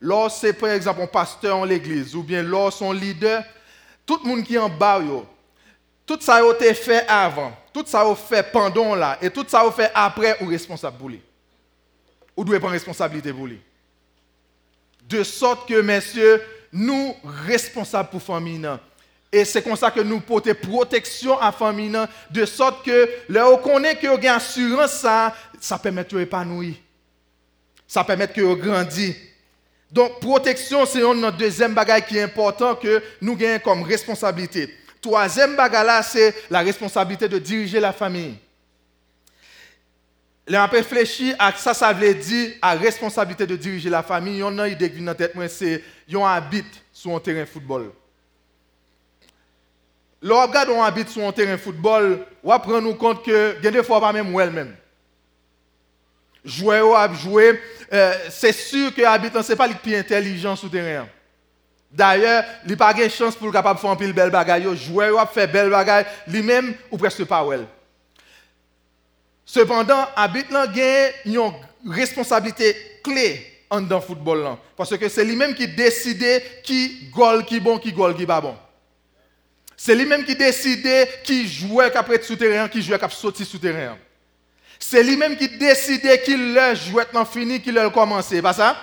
lorsque 0.00 0.40
c'est 0.40 0.52
par 0.54 0.70
exemple 0.70 1.02
un 1.02 1.06
pasteur 1.06 1.58
en 1.58 1.64
l'église, 1.64 2.14
ou 2.14 2.22
bien 2.22 2.42
lorsque 2.42 2.78
son 2.78 2.92
leader, 2.92 3.42
tout 4.06 4.18
le 4.24 4.28
monde 4.28 4.44
qui 4.44 4.54
est 4.54 4.58
en 4.58 4.70
bas, 4.70 5.02
tout 6.06 6.18
ça 6.20 6.36
a 6.36 6.52
été 6.52 6.72
fait 6.72 7.04
avant, 7.08 7.52
tout 7.72 7.84
ça 7.84 8.02
a 8.02 8.12
été 8.12 8.20
fait 8.28 8.52
pendant 8.52 8.94
là, 8.94 9.18
et 9.20 9.28
tout 9.28 9.44
ça 9.48 9.60
a 9.60 9.66
été 9.66 9.82
fait 9.82 9.90
après 9.92 10.36
ou 10.40 10.46
responsable 10.46 10.96
pour 10.96 11.08
lui. 11.08 11.20
Ou 12.36 12.44
doit 12.44 12.58
prendre 12.58 12.74
responsabilité 12.74 13.32
pour 13.32 13.46
lui. 13.46 13.60
De 15.08 15.22
sorte 15.24 15.68
que, 15.68 15.80
messieurs, 15.80 16.42
nous 16.72 17.14
responsables 17.46 18.10
pour 18.10 18.22
famille. 18.22 18.68
Et 19.32 19.44
c'est 19.44 19.62
comme 19.62 19.76
ça 19.76 19.90
que 19.90 20.00
nous 20.00 20.20
portons 20.20 20.54
protection 20.54 21.38
à 21.38 21.46
la 21.46 21.52
famille, 21.52 21.96
de 22.30 22.44
sorte 22.44 22.84
que, 22.84 23.08
là 23.28 23.50
où 23.50 23.58
on 23.64 23.82
est 23.82 23.96
que 23.96 24.06
vous 24.06 24.28
assurance, 24.28 24.92
ça, 24.92 25.34
ça 25.60 25.78
permet 25.78 26.04
de 26.04 26.20
épanouir. 26.20 26.74
Ça 27.88 28.04
permet 28.04 28.28
que 28.28 28.40
vous 28.40 28.56
grandissez. 28.56 29.16
Donc, 29.90 30.20
protection, 30.20 30.84
c'est 30.84 31.02
un 31.02 31.30
deuxième 31.30 31.74
bagage 31.74 32.06
qui 32.06 32.18
est 32.18 32.22
important 32.22 32.74
que 32.74 33.02
nous 33.20 33.36
gagnons 33.36 33.60
comme 33.60 33.82
responsabilité. 33.82 34.74
Troisième 35.06 35.54
bagage 35.54 36.06
c'est 36.06 36.34
la 36.50 36.62
responsabilité 36.62 37.28
de 37.28 37.38
diriger 37.38 37.78
la 37.78 37.92
famille. 37.92 38.34
Là, 40.48 40.66
on 40.68 40.74
réfléchi 40.74 41.32
à 41.38 41.52
ça, 41.52 41.74
ça 41.74 41.92
veut 41.92 42.12
dire 42.12 42.54
la 42.60 42.72
responsabilité 42.72 43.46
de 43.46 43.54
diriger 43.54 43.88
la 43.88 44.02
famille. 44.02 44.34
Il 44.34 44.40
y 44.40 44.42
a 44.42 44.48
une 44.48 44.72
idée 44.72 44.90
qui 44.90 44.96
vient 44.96 45.06
dans 45.06 45.14
tête, 45.14 45.32
c'est 45.48 45.84
qu'ils 46.08 46.18
habitent 46.18 46.82
sur 46.92 47.14
un 47.14 47.20
terrain 47.20 47.42
de 47.42 47.44
football. 47.44 47.92
Lorsqu'on 50.20 50.72
on 50.72 50.82
habite 50.82 51.08
sur 51.08 51.24
un 51.24 51.30
terrain 51.30 51.52
de 51.52 51.56
football, 51.58 52.26
on 52.42 52.48
va 52.48 52.58
prendre 52.58 52.92
compte 52.94 53.24
que, 53.24 53.60
des 53.60 53.84
fois, 53.84 54.00
pas 54.00 54.12
même 54.12 54.36
elle-même. 54.40 54.74
Jouer 56.44 56.80
ou 56.80 56.94
jouer, 57.14 57.60
euh, 57.92 58.12
c'est 58.30 58.52
sûr 58.52 58.92
que 58.92 59.02
l'habitant, 59.02 59.44
ce 59.44 59.52
n'est 59.52 59.56
pas 59.56 59.68
le 59.68 59.74
plus 59.74 59.94
intelligent 59.94 60.56
sur 60.56 60.66
le 60.66 60.72
terrain. 60.72 61.06
D'ailleurs, 61.90 62.44
il 62.64 62.70
n'a 62.72 62.76
pas 62.76 62.92
de 62.92 63.08
chance 63.08 63.36
pour 63.36 63.52
capable 63.52 63.78
faire 63.78 63.90
un 63.90 63.96
pile 63.96 64.12
belle 64.12 64.30
bagaille. 64.30 64.76
Jouer 64.76 65.10
ou 65.10 65.18
faire 65.32 65.50
belle 65.50 65.70
bagaille, 65.70 66.04
lui-même 66.26 66.74
ou 66.90 66.98
presque 66.98 67.24
pas 67.24 67.44
well. 67.44 67.66
Cependant, 69.44 70.06
l'habitant 70.16 70.64
a 70.64 71.08
une 71.24 71.52
responsabilité 71.88 72.76
clé 73.02 73.46
dans 73.70 73.96
le 73.96 74.00
football. 74.00 74.56
Parce 74.76 74.96
que 74.96 75.08
c'est 75.08 75.24
lui-même 75.24 75.54
qui 75.54 75.68
décide 75.68 76.42
qui 76.62 77.08
goal 77.14 77.44
qui 77.44 77.60
bon, 77.60 77.78
qui 77.78 77.92
goal 77.92 78.14
qui 78.16 78.26
pas 78.26 78.40
bon. 78.40 78.56
C'est 79.76 79.94
lui-même 79.94 80.24
qui 80.24 80.34
décide 80.34 80.88
qui 81.22 81.46
joue 81.46 81.80
après 81.80 82.22
souterrain, 82.22 82.68
qui 82.68 82.82
joue 82.82 82.94
après 82.94 83.10
sortir 83.10 83.46
souterrain. 83.46 83.96
C'est 84.78 85.02
lui-même 85.02 85.36
qui 85.36 85.48
décide 85.48 86.22
qu'il 86.22 86.54
le 86.54 86.74
jouet 86.74 87.06
non 87.14 87.24
fini, 87.24 87.60
qu'il 87.60 87.74
le 87.74 87.88
commencé, 87.90 88.42
pas 88.42 88.52
ça? 88.52 88.76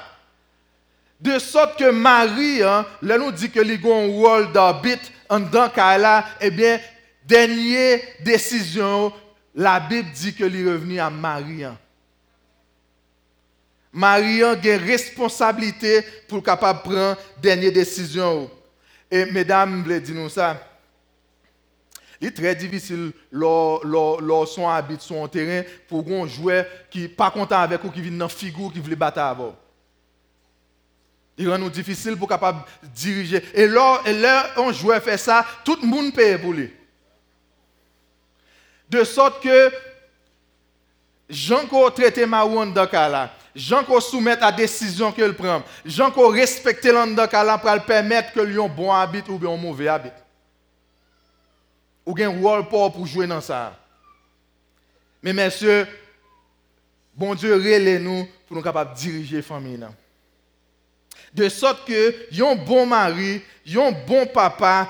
De 1.23 1.39
sorte 1.39 1.79
que 1.79 1.89
Marie, 1.89 2.61
hein, 2.61 2.85
là 3.01 3.17
nous 3.17 3.31
dit 3.31 3.49
que 3.49 3.61
les 3.61 3.77
un 3.77 4.07
rôle 4.11 4.51
d'arbitre 4.51 5.09
en 5.29 5.41
tant 5.41 5.69
qu'elle 5.69 6.05
eh 6.41 6.51
bien, 6.51 6.77
dernière 7.25 8.01
décision, 8.19 9.13
la 9.55 9.79
Bible 9.79 10.09
dit 10.11 10.35
que 10.35 10.43
est 10.43 10.69
revenu 10.69 10.99
à 10.99 11.09
Marie. 11.09 11.63
Hein. 11.63 11.77
Marie 13.93 14.43
a 14.43 14.55
une 14.55 14.85
responsabilité 14.85 16.01
pour 16.27 16.43
capable 16.43 16.81
prendre 16.81 17.17
dernière 17.41 17.71
décision. 17.71 18.51
Et 19.09 19.23
mesdames, 19.23 19.85
je 19.87 19.93
dire 19.99 20.15
nous 20.15 20.27
ça. 20.27 20.61
Il 22.19 22.27
est 22.27 22.31
très 22.31 22.53
difficile 22.53 23.13
lorsqu'on 23.31 24.69
habite 24.69 24.99
sur 24.99 25.23
un 25.23 25.29
terrain 25.29 25.65
pour 25.87 26.05
un 26.11 26.27
joueur 26.27 26.65
qui 26.89 27.03
n'est 27.03 27.07
pas 27.07 27.31
content 27.31 27.59
avec 27.59 27.81
ou 27.81 27.89
qui 27.89 28.01
vient 28.01 28.11
dans 28.11 28.27
figure 28.27 28.73
qui 28.73 28.81
veut 28.81 28.93
battre 28.95 29.19
avant. 29.19 29.55
Il 31.37 31.49
rend 31.49 31.57
nous 31.57 31.69
difficile 31.69 32.15
pour 32.15 32.27
capable 32.27 32.63
diriger. 32.93 33.43
Et 33.53 33.67
là, 33.67 34.01
un 34.57 34.71
joueur 34.71 35.01
fait 35.01 35.17
ça, 35.17 35.45
tout 35.63 35.77
le 35.81 35.87
monde 35.87 36.13
paye 36.13 36.37
pour 36.37 36.53
lui. 36.53 36.71
De 38.89 39.03
sorte 39.03 39.41
que 39.41 39.71
Jean 41.27 41.65
qu'on 41.65 41.89
traite 41.89 42.19
Marouane 42.19 42.73
dans 42.73 42.87
là, 42.91 43.33
Jean 43.55 43.83
qu'on 43.83 43.99
soumet 43.99 44.33
à 44.33 44.39
la 44.39 44.51
décision 44.51 45.11
qu'il 45.11 45.33
prend, 45.33 45.63
Jean 45.83 46.11
qu'on 46.11 46.29
respecte 46.29 46.85
l'andakala 46.85 47.57
pour 47.57 47.71
le 47.71 47.79
permettre 47.79 48.33
que 48.33 48.41
lui 48.41 48.61
un 48.61 48.67
bon 48.67 48.91
habit 48.91 49.23
ou 49.27 49.39
un 49.49 49.57
mauvais 49.57 49.87
habit 49.87 50.11
ou 52.05 52.15
un 52.19 52.41
rôle 52.41 52.67
pour 52.67 53.05
jouer 53.07 53.25
dans 53.25 53.41
ça. 53.41 53.79
Mais 55.21 55.33
messieurs, 55.33 55.87
bon 57.15 57.33
Dieu 57.33 57.53
relève 57.53 58.01
nous 58.01 58.27
pour 58.47 58.57
nous 58.57 58.63
capables 58.63 58.93
de 58.93 58.99
diriger 58.99 59.37
la 59.37 59.43
famille. 59.43 59.87
De 61.33 61.49
sorte 61.49 61.87
que, 61.87 62.15
un 62.41 62.55
bon 62.55 62.85
mari, 62.85 63.41
un 63.75 63.91
bon 64.07 64.25
papa, 64.27 64.89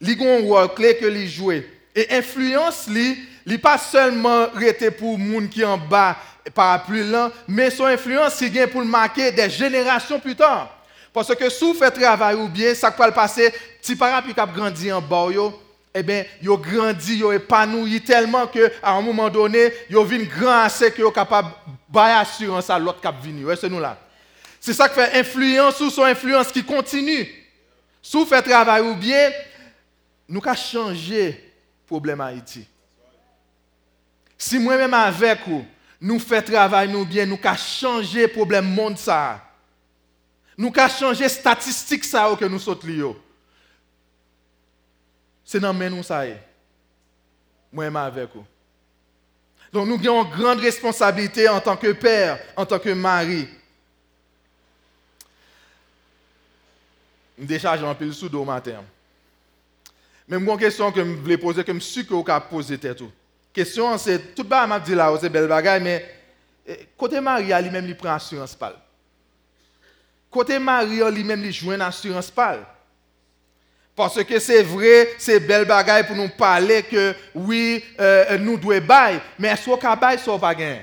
a 0.00 0.24
un 0.24 0.40
rôle 0.42 0.74
clé 0.74 0.96
que 0.96 1.06
lui 1.06 1.28
joue. 1.28 1.52
Et 1.52 2.06
influence 2.10 2.86
lui, 2.88 3.18
n'est 3.46 3.58
pas 3.58 3.78
seulement 3.78 4.46
rester 4.54 4.90
pour 4.90 5.18
gens 5.18 5.48
qui 5.48 5.64
en 5.64 5.78
bas 5.78 6.16
par 6.54 6.84
plus 6.84 7.04
lent, 7.08 7.30
mais 7.46 7.70
son 7.70 7.86
influence 7.86 8.40
est 8.42 8.66
pour 8.66 8.84
marquer 8.84 9.30
des 9.30 9.48
générations 9.50 10.18
plus 10.18 10.34
tard. 10.34 10.70
Parce 11.12 11.34
que 11.34 11.50
si 11.50 11.64
vous 11.64 11.74
faites 11.74 11.94
travail 11.94 12.36
ou 12.36 12.48
bien, 12.48 12.74
ça 12.74 12.90
peut 12.90 13.06
le 13.06 13.12
passer, 13.12 13.52
si 13.80 13.96
par 13.96 14.08
exemple, 14.08 14.28
qui 14.28 14.54
grandi 14.54 14.92
en 14.92 15.00
bas, 15.00 15.26
eh 15.94 16.02
bien, 16.02 16.24
ils 16.40 16.48
grandi, 16.48 17.18
ils 17.18 17.34
épanoui 17.34 18.00
tellement 18.00 18.46
qu'à 18.46 18.70
un 18.82 19.00
moment 19.02 19.28
donné, 19.28 19.72
ils 19.90 20.04
viennent 20.04 20.26
grand 20.26 20.62
assez 20.62 20.90
qu'ils 20.90 21.04
sont 21.04 21.10
capables 21.10 21.50
de 21.92 21.98
assurance 21.98 22.70
à 22.70 22.78
l'autre 22.78 23.00
qui 23.00 23.28
venu. 23.28 23.44
c'est 23.60 23.68
nous 23.68 23.78
là. 23.78 23.98
C'est 24.64 24.74
ça 24.74 24.88
qui 24.88 24.94
fait 24.94 25.18
influence 25.18 25.80
ou 25.80 25.90
son 25.90 26.04
influence 26.04 26.52
qui 26.52 26.62
continue. 26.62 27.28
Si 28.00 28.16
vous 28.16 28.24
faites 28.24 28.44
travail 28.44 28.80
ou 28.82 28.94
bien, 28.94 29.32
nous 30.28 30.40
avons 30.40 30.54
changé 30.54 31.30
le 31.32 31.86
problème 31.88 32.20
Haïti. 32.20 32.64
Si 34.38 34.60
moi-même 34.60 34.94
avec 34.94 35.40
vous, 35.48 35.66
nous 36.00 36.20
faisons 36.20 36.42
travail 36.42 36.88
nous 36.92 37.04
bien, 37.04 37.26
nous 37.26 37.40
avons 37.42 37.56
changé 37.56 38.22
le 38.22 38.28
problème 38.28 38.72
monde 38.72 38.96
ça. 38.96 39.42
Nous 40.56 40.72
avons 40.76 40.94
changé 40.94 41.24
les 41.24 41.28
statistiques 41.28 42.08
que 42.08 42.44
nous 42.44 42.60
sommes 42.60 42.78
c'est 45.44 45.58
dans 45.58 45.74
nous 45.74 46.04
ça 46.04 46.22
Moi-même 47.72 47.96
avec 47.96 48.28
vous. 48.32 48.44
Donc 49.72 49.88
nous 49.88 49.96
avons 49.96 50.22
une 50.24 50.30
grande 50.30 50.60
responsabilité 50.60 51.48
en 51.48 51.60
tant 51.60 51.76
que 51.76 51.90
père, 51.90 52.38
en 52.56 52.64
tant 52.64 52.78
que 52.78 52.90
mari. 52.90 53.48
Je 57.42 57.46
décharge 57.46 57.82
un 57.82 57.94
peu 57.94 58.10
sous 58.12 58.32
au 58.36 58.44
matin. 58.44 58.84
Mais 60.28 60.36
une 60.36 60.56
question 60.56 60.92
que 60.92 61.00
je 61.00 61.10
voulais 61.10 61.36
poser, 61.36 61.64
que 61.64 61.74
je 61.74 61.78
suis 61.80 62.06
que 62.06 62.14
vous 62.14 62.24
poser 62.48 62.78
tête. 62.78 63.02
Question, 63.52 63.98
c'est, 63.98 64.32
tout 64.32 64.44
monde 64.44 64.68
m'a 64.68 64.78
dit 64.78 64.94
là, 64.94 65.12
c'est 65.20 65.28
belle 65.28 65.48
bagaille, 65.48 65.82
mais 65.82 66.06
eh, 66.66 66.88
côté 66.96 67.20
mari, 67.20 67.46
lui-même, 67.46 67.86
il 67.86 67.96
prend 67.96 68.14
assurance 68.14 68.54
pâle. 68.54 68.76
Côté 70.30 70.56
mari, 70.60 71.00
lui-même, 71.12 71.44
il 71.44 71.52
joue 71.52 71.72
une 71.72 71.80
assurance 71.80 72.30
pâle. 72.30 72.64
Parce 73.96 74.22
que 74.22 74.38
c'est 74.38 74.62
vrai, 74.62 75.10
c'est 75.18 75.40
belle 75.40 75.66
bagaille 75.66 76.06
pour 76.06 76.16
nous 76.16 76.28
parler 76.28 76.84
que 76.84 77.12
oui, 77.34 77.84
euh, 77.98 78.38
nous 78.38 78.56
devons 78.56 78.86
bailler, 78.86 79.18
mais 79.36 79.48
est-ce 79.48 79.68
qu'on 79.68 79.96
bailler 79.96 80.18
sans 80.18 80.38
pas 80.38 80.54
gagner? 80.54 80.82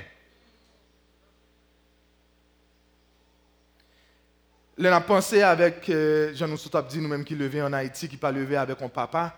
Là, 4.80 4.92
on 4.92 4.94
a 4.94 5.00
pensé 5.02 5.42
avec 5.42 5.90
euh, 5.90 6.34
Jean 6.34 6.48
Noussou 6.48 6.70
dit 6.88 7.00
nous-mêmes 7.00 7.22
qui 7.22 7.34
levé 7.34 7.60
en 7.60 7.70
Haïti, 7.70 8.08
qui 8.08 8.16
pas 8.16 8.32
levé 8.32 8.56
avec 8.56 8.80
un 8.80 8.88
papa. 8.88 9.34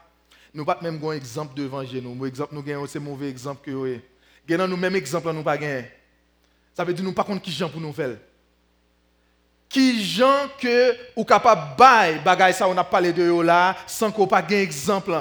Nous 0.54 0.64
pas 0.64 0.78
même 0.80 1.00
un 1.04 1.10
exemple 1.10 1.52
devant 1.56 1.82
nous. 1.82 2.26
Exemple, 2.26 2.54
nous 2.54 2.72
avons 2.72 2.86
c'est 2.86 3.00
mauvais 3.00 3.28
exemple 3.28 3.60
que 3.60 3.72
nous 3.72 3.84
avons. 3.84 4.68
Nous 4.68 4.76
même 4.76 4.94
exemple, 4.94 5.32
nous 5.32 5.42
pas 5.42 5.58
gagner. 5.58 5.86
Ça 6.72 6.84
veut 6.84 6.94
dire 6.94 7.04
nous 7.04 7.12
pas 7.12 7.24
contre 7.24 7.42
qui 7.42 7.50
gens 7.50 7.68
pour 7.68 7.80
nous 7.80 7.92
faire 7.92 8.16
qui 9.68 10.04
gens 10.04 10.48
que 10.60 10.94
ou 11.16 11.24
capable 11.24 11.76
bail 11.78 12.20
bagay 12.22 12.52
ça 12.52 12.68
on 12.68 12.76
a 12.76 12.84
parlé 12.84 13.10
de 13.10 13.24
yo 13.24 13.42
là 13.42 13.74
sans 13.86 14.12
qu'on 14.12 14.26
pas 14.26 14.42
gain 14.42 14.60
exemple 14.60 15.18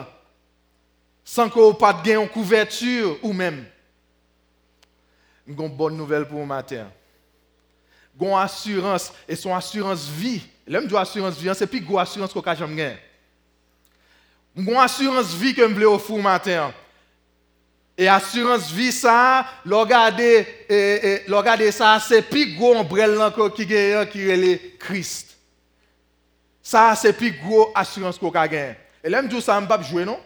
sans 1.23 1.49
qu'on 1.49 1.73
pas 1.73 1.99
gain 2.03 2.19
en 2.19 2.27
couverture 2.27 3.17
ou 3.23 3.34
même. 3.34 3.65
Une 5.47 5.55
bonne 5.69 5.95
nouvelle 5.95 6.27
pour 6.27 6.45
matin. 6.45 6.91
Une 8.21 8.34
assurance 8.34 9.12
et 9.27 9.36
son 9.36 9.55
assurance 9.55 10.07
vie. 10.07 10.41
L'homme 10.67 10.86
de 10.86 10.95
assurance 10.95 11.38
vie, 11.38 11.49
c'est 11.55 11.65
plus 11.65 11.79
une 11.79 11.97
assurance 11.97 12.31
qu'on 12.31 12.55
jamais 12.55 12.75
gagné. 12.75 12.97
Une 14.55 14.75
assurance 14.77 15.34
vie 15.34 15.55
que 15.55 15.67
je 15.67 15.73
voulais 15.73 15.86
offrir 15.86 16.19
matin. 16.19 16.71
Et 17.97 18.07
assurance 18.07 18.71
vie 18.71 18.91
ça, 18.91 19.45
regarder 19.65 20.47
et, 20.69 21.71
ça, 21.71 21.99
c'est 21.99 22.21
plus 22.21 22.55
gros 22.55 22.75
ombrelle 22.75 23.17
qui 23.55 23.65
gagne 23.65 24.05
qui 24.07 24.29
est 24.29 24.38
le 24.38 24.77
Christ. 24.77 25.38
Ça 26.62 26.93
c'est 26.95 27.13
plus 27.13 27.31
gros 27.31 27.71
assurance 27.73 28.17
qu'on 28.17 28.29
a 28.31 28.47
gagné. 28.47 28.75
Et 29.03 29.10
là 29.10 29.21
me 29.21 29.41
ça, 29.41 29.60
pas 29.62 29.81
jouer 29.81 30.05
non? 30.05 30.19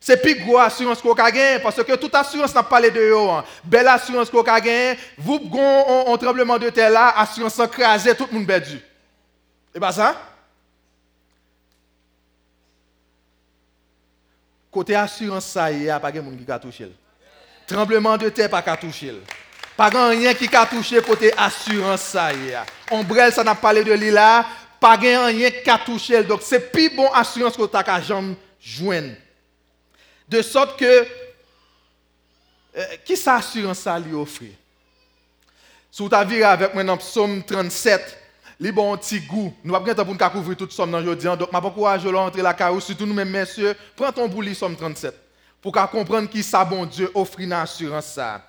C'est 0.00 0.16
plus 0.16 0.34
gros 0.36 0.56
assurance 0.56 1.02
qu'on 1.02 1.12
a 1.12 1.30
gagné 1.30 1.62
parce 1.62 1.76
que 1.76 1.94
toute 1.94 2.14
assurance 2.14 2.54
n'a 2.54 2.62
pas 2.62 2.80
les 2.80 2.90
deux. 2.90 3.14
Hein. 3.14 3.44
Belle 3.62 3.86
assurance 3.86 4.30
qu'on 4.30 4.42
a 4.42 4.60
gagné, 4.60 4.98
vous 5.18 5.38
avez 5.52 6.10
un 6.10 6.16
tremblement 6.16 6.58
de 6.58 6.70
terre 6.70 6.90
là, 6.90 7.10
assurance 7.18 7.58
écrasée, 7.58 8.14
tout 8.14 8.26
le 8.32 8.38
monde 8.38 8.46
perdu. 8.46 8.80
Et 9.74 9.78
pas 9.78 9.92
ça? 9.92 10.16
Côté 14.70 14.94
assurance, 14.94 15.44
ça 15.44 15.70
y 15.70 15.90
a 15.90 16.00
pas 16.00 16.10
de 16.10 16.20
monde 16.20 16.42
qui 16.42 16.50
a 16.50 16.58
touché. 16.58 16.90
Tremblement 17.66 18.16
de 18.16 18.30
terre, 18.30 18.48
pas 18.48 18.62
qu'à 18.62 18.78
toucher. 18.78 19.14
Pas 19.76 19.88
rien 19.88 20.32
qui 20.32 20.48
a 20.56 20.64
touché 20.64 21.02
côté 21.02 21.32
assurance, 21.36 22.00
ça 22.00 22.32
y 22.32 22.54
a. 22.54 22.64
Ombrelle, 22.90 23.32
ça 23.32 23.44
n'a 23.44 23.54
pas 23.54 23.60
parlé 23.60 23.84
de 23.84 23.92
lui 23.92 24.10
là, 24.10 24.46
pas 24.80 24.96
rien 24.96 25.30
qui 25.32 25.68
a 25.68 25.78
touché. 25.78 26.22
Donc 26.24 26.40
c'est 26.42 26.72
plus 26.72 26.88
bon 26.88 27.10
assurance 27.12 27.54
que 27.54 27.66
tu 27.66 27.76
as 27.76 28.00
jamais. 28.00 29.16
De 30.30 30.42
sorte 30.42 30.78
que, 30.78 30.84
euh, 32.76 32.84
qui 33.04 33.16
s'assurance 33.16 33.80
ça 33.80 33.98
lui 33.98 34.14
offrir? 34.14 34.52
Si 35.90 36.06
vous 36.06 36.14
avez 36.14 36.44
avec 36.44 36.72
moi 36.72 36.84
dans 36.84 36.96
Psaume 36.96 37.42
37, 37.42 38.16
les 38.60 38.70
bon 38.70 38.96
petit 38.96 39.18
goût. 39.20 39.52
Nous 39.64 39.74
avons 39.74 39.92
pas 39.92 40.04
pour 40.04 40.14
nous 40.14 40.30
couvrir 40.30 40.56
toute 40.56 40.70
somme 40.70 40.92
dans 40.92 41.00
aujourd'hui. 41.00 41.26
Donc, 41.36 41.48
je 41.52 41.56
encourage 41.56 42.06
à 42.06 42.10
entrer 42.10 42.42
la 42.42 42.54
carrière, 42.54 42.80
surtout 42.80 43.06
nous 43.06 43.14
mêmes 43.14 43.30
messieurs, 43.30 43.74
prends 43.96 44.12
ton 44.12 44.28
bout, 44.28 44.44
Psaume 44.52 44.76
37, 44.76 45.12
pour 45.60 45.72
comprendre 45.72 46.28
qui 46.28 46.44
ça, 46.44 46.64
bon 46.64 46.86
Dieu, 46.86 47.10
offre 47.12 47.40
une 47.40 47.52
assurance 47.52 48.06
ça. 48.06 48.40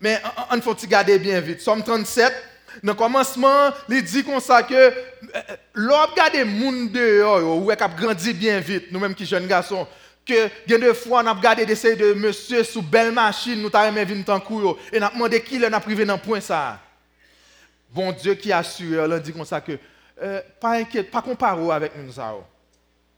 Mais 0.00 0.20
il 0.52 0.60
faut 0.60 0.74
garder 0.88 1.20
bien 1.20 1.40
vite. 1.40 1.58
Psaume 1.58 1.84
37, 1.84 2.34
dans 2.82 2.92
le 2.92 2.98
commencement, 2.98 3.70
il 3.88 4.02
dit 4.02 4.24
comme 4.24 4.40
ça 4.40 4.64
que 4.64 4.74
euh, 4.74 4.92
l'homme 5.74 6.10
garde 6.16 6.34
le 6.34 6.44
monde 6.46 6.90
dehors, 6.90 7.62
ou 7.62 7.70
a 7.70 7.76
grandi 7.76 8.32
bien 8.32 8.58
vite, 8.58 8.90
nous-mêmes 8.90 9.14
qui 9.14 9.24
jeunes 9.24 9.46
garçons, 9.46 9.86
que 10.28 10.50
bien 10.66 10.78
de 10.78 10.92
fois 10.92 11.22
on 11.24 11.26
a 11.26 11.32
regardé 11.32 11.64
des 11.64 11.96
de 11.96 12.12
monsieur 12.12 12.62
sous 12.62 12.82
belle 12.82 13.12
machine 13.12 13.60
nous 13.60 13.70
t'avons 13.70 14.04
venir 14.04 14.24
tant 14.24 14.38
coup 14.38 14.76
et 14.92 15.00
n'a 15.00 15.08
demandé 15.08 15.42
qui 15.42 15.58
l'a 15.58 15.80
privé 15.80 16.04
dans 16.04 16.18
point 16.18 16.40
ça. 16.40 16.78
Bon 17.90 18.12
Dieu 18.12 18.34
qui 18.34 18.52
assure 18.52 19.06
il 19.06 19.22
dit 19.22 19.32
comme 19.32 19.46
ça 19.46 19.60
que 19.62 19.78
euh, 20.22 20.40
pas 20.60 20.72
inquiète 20.72 21.10
pas 21.10 21.22
comparo 21.22 21.72
avec 21.72 21.92
nous 21.96 22.12
ça 22.12 22.34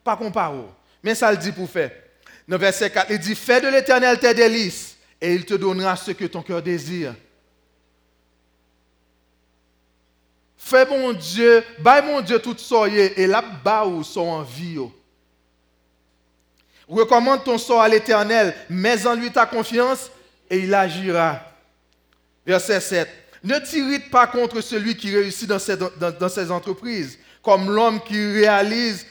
pas 0.05 0.17
comparo. 0.17 0.71
Mais 1.03 1.15
ça 1.15 1.31
le 1.31 1.39
dit 1.39 1.53
pour 1.53 1.69
faire. 1.69 1.91
Dans 2.47 2.57
verset 2.57 2.91
4 2.91 3.11
il 3.11 3.19
dit 3.19 3.35
fais 3.35 3.61
de 3.61 3.69
l'éternel 3.69 4.19
tes 4.19 4.33
délices 4.33 4.97
et 5.21 5.35
il 5.35 5.45
te 5.45 5.55
donnera 5.55 5.97
ce 5.97 6.13
que 6.13 6.27
ton 6.27 6.43
cœur 6.43 6.63
désire 6.63 7.15
Fais 10.57 10.87
mon 10.87 11.13
Dieu, 11.13 11.65
bâille 11.81 12.05
mon 12.05 12.21
Dieu 12.21 12.39
tout 12.39 12.57
soyez 12.57 13.21
et 13.21 13.27
là-bas 13.27 13.87
où 13.87 14.05
sont 14.05 14.21
en 14.21 14.43
vie. 14.43 14.79
Recommande 16.91 17.45
ton 17.45 17.57
sort 17.57 17.81
à 17.81 17.89
l'Éternel, 17.89 18.53
mets 18.69 19.07
en 19.07 19.15
lui 19.15 19.31
ta 19.31 19.47
confiance 19.47 20.11
et 20.51 20.59
il 20.59 20.75
agira. 20.75 21.41
Verset 22.45 22.81
7. 22.81 23.09
Ne 23.45 23.59
t'irrite 23.61 24.11
pas 24.11 24.27
contre 24.27 24.61
celui 24.61 24.97
qui 24.97 25.15
réussit 25.15 25.49
dans 25.49 25.59
ses, 25.61 26.51
entreprises, 26.51 27.17
comme 27.43 27.71
l'homme 27.71 28.01
qui 28.01 28.33
réalise 28.33 29.07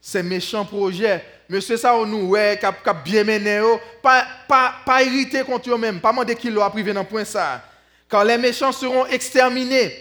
ses 0.00 0.22
méchants 0.22 0.64
projets. 0.64 1.22
Monsieur 1.50 1.76
ça, 1.76 1.94
nous, 2.06 2.28
ouais, 2.28 2.58
a 2.64 2.94
bien 2.94 3.24
mené, 3.24 3.60
oh. 3.60 3.78
pas, 4.02 4.26
pas, 4.48 4.76
pas 4.84 5.02
irrité 5.02 5.42
contre 5.42 5.70
eux-mêmes, 5.70 6.00
pas 6.00 6.10
demander 6.10 6.34
qu'il 6.34 6.54
l'a 6.54 6.70
privé 6.70 6.94
dans 6.94 7.04
point 7.04 7.24
ça. 7.26 7.62
Car 8.08 8.24
les 8.24 8.38
méchants 8.38 8.72
seront 8.72 9.04
exterminés, 9.06 9.92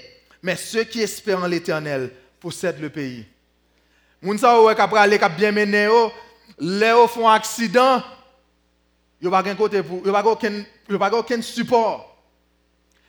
mais 0.41 0.55
ceux 0.55 0.85
qui 0.85 1.01
espèrent 1.01 1.43
en 1.43 1.47
l'Éternel 1.47 2.09
possèdent 2.39 2.81
le 2.81 2.89
pays. 2.89 3.25
Ouais, 4.23 4.43
a 4.79 5.29
bien 5.29 5.51
mené, 5.51 5.87
les 6.59 6.93
font 7.07 7.27
accident, 7.27 8.01
il 9.21 9.29
n'y 9.29 9.35
a 9.35 9.43
pas 10.99 11.17
aucun 11.17 11.41
support. 11.41 12.11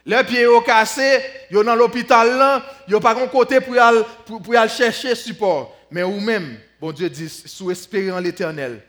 Les 0.04 0.22
pieds 0.22 0.44
sont 0.44 0.60
cassés, 0.60 1.20
ils 1.50 1.56
sont 1.56 1.64
dans 1.64 1.74
l'hôpital 1.74 2.62
il 2.86 2.90
n'y 2.92 2.96
a 2.96 3.00
pas 3.00 3.14
de 3.14 3.26
côté 3.26 3.60
pour 3.60 3.76
aller, 3.76 4.02
pour 4.24 4.56
aller 4.56 4.70
chercher 4.70 5.14
support. 5.14 5.76
Mais 5.90 6.04
ou 6.04 6.20
même, 6.20 6.58
bon 6.80 6.92
Dieu 6.92 7.10
dit, 7.10 7.28
sous 7.28 7.70
espérant 7.70 8.20
l'éternel, 8.20 8.82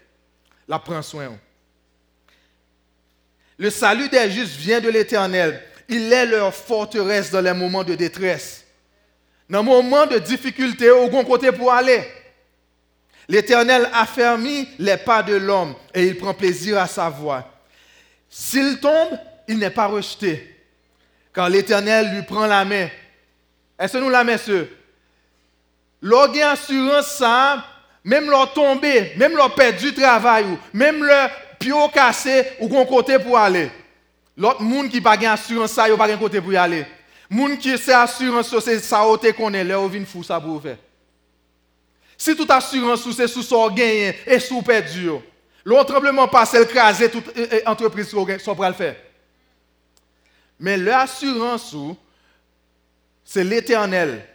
la 0.67 0.78
prend 0.78 1.02
soin. 1.02 1.38
Le 3.58 3.70
salut 3.72 4.10
des 4.10 4.30
justes 4.30 4.58
vient 4.58 4.80
de 4.80 4.89
l'éternel. 4.89 5.62
Il 5.89 6.13
est 6.13 6.26
leur 6.28 6.54
forteresse 6.54 7.32
dans 7.32 7.41
les 7.41 7.54
moments 7.54 7.84
de 7.84 7.96
détresse. 7.96 8.63
Dans 9.50 9.62
les 9.62 9.65
moments 9.65 10.06
de 10.06 10.20
difficulté, 10.20 10.91
au 10.91 11.10
bon 11.10 11.24
côté 11.24 11.52
pour 11.52 11.72
aller. 11.72 12.04
L'Éternel 13.30 13.90
affermit 13.94 14.70
les 14.80 14.98
pas 14.98 15.22
de 15.22 15.36
l'homme 15.36 15.76
et 15.94 16.06
il 16.06 16.18
prend 16.18 16.34
plaisir 16.34 16.80
à 16.80 16.88
sa 16.88 17.10
voix. 17.10 17.46
S'il 18.30 18.80
tombe, 18.80 19.20
il 19.48 19.58
n'est 19.58 19.70
pas 19.70 19.88
rejeté, 19.88 20.56
car 21.34 21.50
l'Éternel 21.50 22.13
lui 22.13 22.22
prend 22.24 22.46
la 22.46 22.63
main. 22.63 22.88
Est-ce 23.80 23.94
que 23.94 23.98
nous 23.98 24.10
la 24.10 24.24
messieurs? 24.24 24.76
L'orgue 26.02 26.40
assurance 26.42 27.08
ça, 27.08 27.66
même 28.04 28.30
leur 28.30 28.54
tomber, 28.54 29.13
même 29.18 29.36
leur 29.36 29.54
perdre 29.56 29.80
du 29.80 29.94
travail, 29.94 30.46
même 30.74 31.04
leur 31.04 31.30
pied 31.60 31.74
cassé 31.94 32.46
ou 32.60 32.70
qu'on 32.70 32.86
côté 32.86 33.20
pour 33.20 33.38
aller. 33.38 33.72
L'autre 34.38 34.62
monde 34.62 34.90
qui 34.90 35.02
n'a 35.02 35.18
pas 35.18 35.32
assurance 35.32 35.72
ça, 35.72 35.88
il 35.88 35.92
n'a 35.92 35.98
pas 35.98 36.16
côté 36.18 36.40
pour 36.40 36.54
y 36.54 36.58
aller. 36.58 36.86
Monde 37.30 37.58
qui 37.58 37.78
c'est 37.78 37.94
assurance 37.94 38.58
c'est 38.60 38.80
ça 38.80 39.04
qu'on 39.36 39.54
est 39.54 39.63
là, 39.63 39.86
vient 39.88 40.06
fou 40.06 40.24
ça 40.24 40.40
pour. 40.40 40.62
Si 42.18 42.36
toute 42.36 42.50
assurance 42.50 43.08
c'est 43.16 43.28
sous 43.28 43.44
son 43.44 43.70
gain 43.70 44.12
et 44.26 44.40
sous 44.40 44.62
perdu, 44.62 45.10
l'autre 45.64 45.92
tremblement 45.92 46.28
passe, 46.28 46.54
elle 46.56 46.68
crase 46.68 47.04
toute 47.12 47.32
entreprise 47.66 48.08
soit 48.08 48.56
pour 48.56 48.66
le 48.66 48.74
faire. 48.74 48.96
Mais 50.60 50.78
l'assurance, 50.78 51.76
c'est 53.24 53.44
l'éternel. 53.44 54.26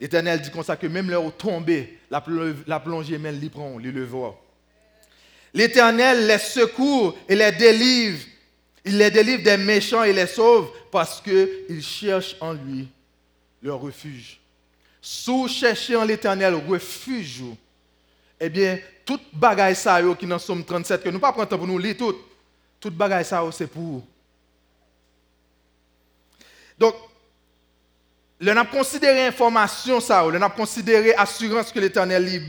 L'éternel 0.00 0.40
dit 0.40 0.50
comme 0.50 0.62
ça 0.62 0.76
que 0.76 0.86
même 0.86 1.10
leur 1.10 1.36
tombé, 1.36 1.98
la, 2.10 2.20
plongée, 2.80 3.18
même 3.18 3.40
les 3.40 3.48
prend, 3.48 3.76
le 3.78 4.04
voit. 4.04 4.40
L'éternel 5.52 6.26
les 6.26 6.38
secourt 6.38 7.16
et 7.28 7.34
les 7.34 7.52
délivre. 7.52 8.22
Il 8.84 8.98
les 8.98 9.10
délivre 9.10 9.42
des 9.42 9.56
méchants 9.56 10.02
et 10.02 10.12
les 10.12 10.26
sauve 10.26 10.68
parce 10.90 11.20
qu'ils 11.20 11.82
cherchent 11.82 12.36
en 12.40 12.52
lui 12.52 12.88
leur 13.62 13.80
refuge. 13.80 14.40
Si 15.06 15.30
vous 15.30 15.48
cherchez 15.48 15.94
en 15.96 16.04
l'éternel 16.06 16.54
refuge, 16.54 17.42
eh 18.40 18.48
bien, 18.48 18.78
toute 19.04 19.20
bagaille 19.34 19.76
ça 19.76 20.00
qui 20.18 20.26
dans 20.26 20.38
Somme 20.38 20.64
37, 20.64 21.02
que 21.02 21.10
nous 21.10 21.18
pas 21.18 21.30
prendre 21.30 21.58
pour 21.58 21.66
nous 21.66 21.92
tout, 21.92 22.16
toute 22.80 22.94
bagaille 22.94 23.26
ça 23.26 23.44
c'est 23.52 23.66
pour. 23.66 24.02
Donc, 26.78 26.94
le 28.40 28.54
n'a 28.54 28.64
considéré 28.64 29.26
information 29.26 30.00
ça, 30.00 30.26
le 30.26 30.38
considéré 30.48 31.14
assurance 31.16 31.70
que 31.70 31.80
l'éternel 31.80 32.24
lui. 32.24 32.40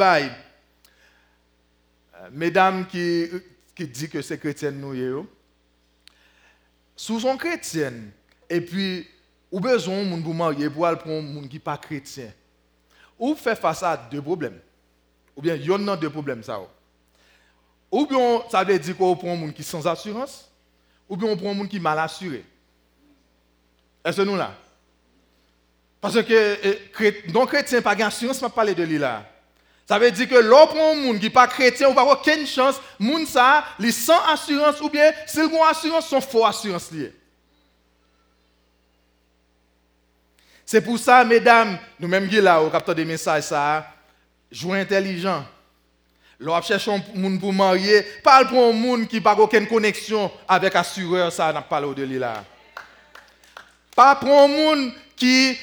Euh, 2.15 2.29
mesdames 2.31 2.87
qui, 2.87 3.27
qui 3.75 3.85
disent 3.85 4.07
que 4.07 4.21
c'est 4.21 4.39
chrétien 4.39 4.71
nous, 4.71 5.27
sous 6.95 7.19
son 7.19 7.37
et 8.49 8.61
puis, 8.61 9.05
ou 9.51 9.59
besoin 9.59 10.05
de 10.05 10.23
vous 10.23 10.31
marier 10.31 10.69
pour 10.69 10.85
aller 10.85 10.97
prendre 10.97 11.21
monde 11.21 11.49
chrétien 11.81 12.31
ou 13.17 13.35
fait 13.35 13.55
face 13.55 13.83
à 13.83 13.97
deux 13.97 14.21
problèmes. 14.21 14.59
Ou 15.35 15.41
bien, 15.41 15.55
il 15.55 15.65
y 15.65 15.73
a 15.73 15.95
deux 15.95 16.09
problèmes. 16.09 16.43
Ça. 16.43 16.59
Ou 17.91 18.05
bien, 18.05 18.41
ça 18.49 18.63
veut 18.63 18.79
dire 18.79 18.97
qu'on 18.97 19.15
prend 19.15 19.33
un 19.33 19.35
monde 19.35 19.53
qui 19.53 19.61
est 19.61 19.65
sans 19.65 19.85
assurance, 19.87 20.49
ou 21.07 21.15
bien 21.15 21.29
on 21.29 21.37
prend 21.37 21.51
un 21.51 21.53
monde 21.53 21.69
qui 21.69 21.77
est 21.77 21.79
mal 21.79 21.99
assuré. 21.99 22.43
Est-ce 24.03 24.17
que 24.17 24.21
nous 24.21 24.35
là? 24.35 24.51
Parce 26.01 26.21
que 26.21 27.31
donc 27.31 27.49
chrétien 27.49 27.81
pas 27.81 27.95
d'assurance, 27.95 28.39
je 28.39 28.45
parler 28.47 28.75
de 28.75 28.83
lui 28.83 28.97
là. 28.97 29.25
Ça 29.87 29.99
veut 29.99 30.11
dire 30.11 30.27
que 30.27 30.35
l'on 30.35 30.67
prend 30.67 30.91
un 30.91 30.95
monde 30.95 31.17
qui 31.17 31.25
n'est 31.25 31.29
pas 31.31 31.47
chrétien, 31.47 31.87
on 31.89 31.93
va 31.93 32.01
avoir 32.01 32.19
aucune 32.19 32.45
chance, 32.45 32.81
monde 32.99 33.25
ça, 33.25 33.63
les 33.79 33.91
sans 33.91 34.19
assurance, 34.27 34.81
ou 34.81 34.89
bien 34.89 35.11
s'ils 35.25 35.45
ont 35.45 35.63
assurance, 35.63 36.07
sont 36.07 36.21
faux 36.21 36.45
assurance 36.45 36.91
liées. 36.91 37.13
C'est 40.65 40.81
pour 40.81 40.97
ça, 40.97 41.23
mesdames, 41.23 41.77
nous-mêmes 41.99 42.27
qui 42.27 42.41
là, 42.41 42.61
au 42.61 42.69
capteur 42.69 42.95
des 42.95 43.05
messages, 43.05 43.43
ça, 43.43 43.87
jouez 44.51 44.79
intelligent. 44.79 45.45
L'on 46.39 46.61
cherche 46.61 46.87
un 46.87 47.01
monde 47.13 47.39
pour 47.39 47.53
marier, 47.53 48.01
parle 48.23 48.47
pour 48.47 48.63
un 48.63 48.73
monde 48.73 49.07
qui 49.07 49.21
n'a 49.21 49.39
aucune 49.39 49.67
connexion 49.67 50.29
avec 50.47 50.75
assureur, 50.75 51.31
ça 51.31 51.53
n'a 51.53 51.61
pas 51.61 51.79
de 51.81 52.17
là. 52.17 52.43
Pas 53.95 54.15
pour 54.15 54.37
un 54.37 54.47
monde 54.47 54.91
qui 55.15 55.57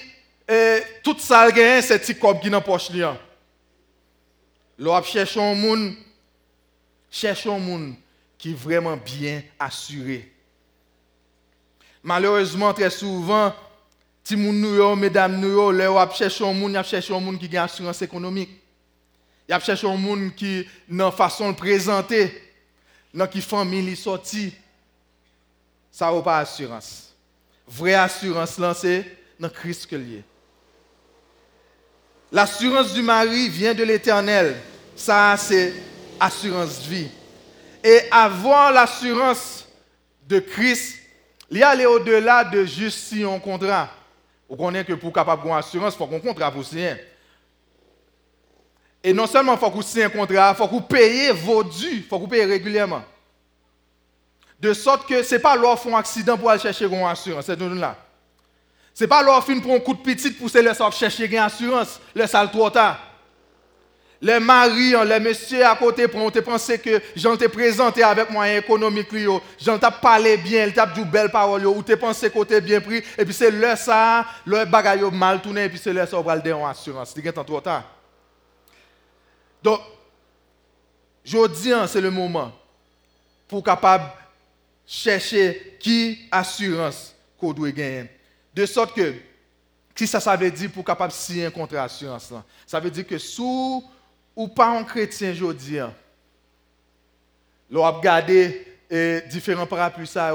eh, 0.49 0.83
tout 1.03 1.17
ça 1.19 1.49
c'est 1.81 1.99
petit 1.99 2.15
qui 2.15 2.51
dans 2.51 2.61
poche 2.61 2.91
là. 2.91 3.17
L'on 4.79 5.03
cherche 5.03 5.37
un 5.37 5.55
monde 5.55 5.95
cherche 7.11 7.47
un 7.47 7.59
monde 7.59 7.95
qui 8.39 8.53
est 8.53 8.55
vraiment 8.55 8.97
bien 8.97 9.43
assuré. 9.59 10.33
Malheureusement 12.03 12.73
très 12.73 12.91
souvent 12.91 13.55
ti 14.25 14.37
moun 14.37 14.61
nou 14.63 14.77
yo, 14.79 14.97
mesdames 14.97 15.41
nou 15.41 15.51
yo, 15.51 15.71
le 15.73 15.89
wap 15.91 16.15
cherche 16.15 16.43
un 16.43 16.55
monde, 16.55 16.75
y 16.75 16.77
a 16.77 16.83
cherche 16.83 17.11
un 17.11 17.21
monde 17.21 17.39
qui 17.39 17.49
gagne 17.49 17.65
assurance 17.65 18.03
économique. 18.03 18.63
Il 19.49 19.55
a 19.55 19.61
cherché 19.61 19.87
un 19.87 19.97
monde 19.97 20.35
qui, 20.35 20.67
dans 20.89 21.07
la 21.07 21.13
façon 21.13 21.51
de 21.51 21.57
présenter, 21.57 22.33
dans 23.13 23.27
qui 23.27 23.41
famille 23.41 23.97
ça 25.91 26.11
n'a 26.11 26.23
pas 26.23 26.39
assurance. 26.39 27.15
Vraie 27.69 27.95
assurance, 27.95 28.59
c'est 28.77 29.19
dans 29.39 29.51
Christ. 29.51 29.89
L'assurance 32.31 32.95
du 32.95 33.03
mari 33.03 33.49
vient 33.49 33.75
de 33.75 33.85
l'éternel. 33.85 34.57
Ça, 34.97 35.37
c'est 35.37 35.75
assurance 36.19 36.81
vie. 36.87 37.09
Et 37.85 38.01
avoir 38.11 38.73
l'assurance 38.73 39.67
de 40.27 40.39
Christ, 40.39 40.99
il 41.51 41.59
y 41.59 41.63
aller 41.63 41.85
au-delà 41.85 42.45
de 42.45 42.65
juste 42.65 42.99
si 42.99 43.25
on 43.25 43.39
contrat. 43.39 43.91
Vous 44.53 44.59
connaissez 44.59 44.85
que 44.85 44.93
pour 44.93 45.15
capable 45.15 45.41
avoir 45.41 45.57
assurance, 45.57 45.95
il 45.95 45.97
faut 45.97 46.07
qu'on 46.07 46.21
contrat 46.21 46.51
pour 46.51 46.63
signer. 46.63 46.95
Et 49.03 49.15
non 49.15 49.27
seulement 49.27 49.55
il 49.55 49.59
faut 49.59 49.71
que 49.71 49.77
vous 49.77 49.81
signiez 49.81 50.05
un 50.05 50.11
contrat, 50.11 50.51
il 50.51 50.57
faut 50.59 50.67
que 50.67 50.73
vous 50.73 50.83
payiez 50.83 51.33
vos 51.33 51.65
dûs, 51.65 51.89
il 51.91 52.03
faut 52.03 52.19
que 52.19 52.25
vous 52.25 52.29
payiez 52.29 52.45
régulièrement. 52.45 53.03
De 54.61 54.75
sorte 54.75 55.09
que 55.09 55.23
ce 55.23 55.37
n'est 55.37 55.41
pas 55.41 55.57
leur 55.57 55.81
un 55.87 55.95
accident 55.95 56.37
pour 56.37 56.51
aller 56.51 56.61
chercher 56.61 56.85
une 56.85 57.03
assurance, 57.03 57.47
c'est 57.47 57.59
là. 57.59 57.97
Ce 58.93 59.05
n'est 59.05 59.09
pas 59.09 59.23
leur 59.23 59.43
fin 59.43 59.59
pour 59.59 59.73
un 59.73 59.81
coup 59.81 59.95
de 59.95 60.03
petit 60.03 60.31
pour 60.33 60.51
se 60.51 60.59
laisser 60.59 60.85
chercher 60.93 61.25
une 61.33 61.39
assurance, 61.39 61.99
le 62.15 62.27
sale 62.27 62.51
trop 62.51 62.69
tard. 62.69 63.01
Les 64.25 64.39
maris, 64.39 64.95
les 65.05 65.19
messieurs 65.19 65.67
à 65.67 65.75
côté, 65.75 66.07
pour 66.07 66.31
te 66.31 66.39
penser 66.39 66.79
que 66.79 67.03
j'en 67.17 67.37
t'ai 67.37 67.49
présenté 67.49 68.05
avec 68.05 68.31
moyen 68.31 68.59
économique, 68.59 69.09
j'en 69.61 69.81
t'ai 69.81 69.89
parlé 70.01 70.37
bien, 70.37 70.65
il 70.65 70.73
t'a 70.73 70.87
dit 70.87 71.05
belle 71.05 71.29
parole, 71.29 71.67
ou 71.67 71.83
t'es 71.83 71.97
pensé 71.97 72.31
côté 72.31 72.61
bien 72.61 72.81
pris, 72.81 73.03
et 73.19 73.25
puis 73.25 73.35
c'est 73.35 73.51
là 73.51 73.75
ça, 73.75 74.25
le 74.47 74.65
bagage 74.65 75.01
mal 75.13 75.43
tourné, 75.43 75.65
et 75.65 75.69
puis 75.69 75.77
c'est 75.77 75.93
là 75.93 76.07
ça, 76.07 76.17
on 76.17 76.23
va 76.23 76.37
le 76.37 76.55
en 76.55 76.69
assurance. 76.69 77.13
C'est 77.13 77.33
trop 77.33 77.61
tard. 77.61 77.83
Donc, 79.61 79.81
je 81.25 81.49
dis, 81.49 81.73
hein, 81.73 81.89
c'est 81.89 82.01
le 82.01 82.13
moment 82.13 82.53
pour 83.49 83.65
capable 83.65 84.05
chercher 84.87 85.79
qui 85.81 86.29
assurance 86.31 87.13
qu'on 87.37 87.53
doit 87.53 87.73
gagner. 87.73 88.09
De 88.55 88.67
sorte 88.67 88.95
que, 88.95 89.15
si 89.97 90.07
ça, 90.07 90.21
ça 90.21 90.37
veut 90.37 90.51
dire 90.51 90.71
pour 90.71 90.85
capable 90.85 91.13
signer 91.13 91.47
un 91.47 91.51
contrat 91.51 91.83
d'assurance, 91.83 92.33
ça 92.65 92.79
veut 92.79 92.91
dire 92.91 93.07
que 93.07 93.19
sous 93.19 93.85
ou 94.35 94.49
pas 94.49 94.79
un 94.79 94.85
chrétien 94.85 95.31
aujourd'hui, 95.33 95.79
l'on 97.71 97.85
a 97.85 97.91
regardé 97.91 98.67
eh, 98.91 99.23
différents 99.31 99.67
parapluies 99.67 100.07
ça, 100.07 100.35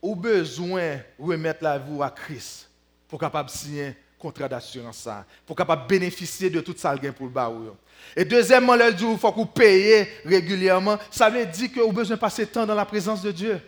ou 0.00 0.16
besoin 0.16 0.96
de 0.96 1.24
remettre 1.24 1.62
la 1.62 1.78
vie 1.78 2.02
à 2.02 2.10
Christ 2.10 2.68
pour 3.08 3.20
capable 3.20 3.50
signer 3.50 3.96
contrat 4.18 4.48
d'assurance, 4.48 5.08
pour 5.44 5.56
capable 5.56 5.86
bénéficier 5.86 6.48
de 6.48 6.60
tout 6.60 6.74
ça 6.76 6.94
pour 7.16 7.26
le 7.26 7.32
baou. 7.32 7.76
Et 8.14 8.24
deuxièmement, 8.24 8.74
il 8.74 8.94
dit 8.94 9.04
qu'il 9.04 9.18
faut 9.18 9.32
que 9.32 9.36
vous 9.36 9.46
payiez 9.46 10.06
régulièrement. 10.24 10.96
Ça 11.10 11.28
veut 11.28 11.44
dire 11.44 11.72
que 11.72 11.80
vous 11.80 11.92
besoin 11.92 12.16
de 12.16 12.20
passer 12.20 12.46
temps 12.46 12.64
dans 12.64 12.74
la 12.74 12.84
présence 12.84 13.22
de 13.22 13.32
Dieu. 13.32 13.60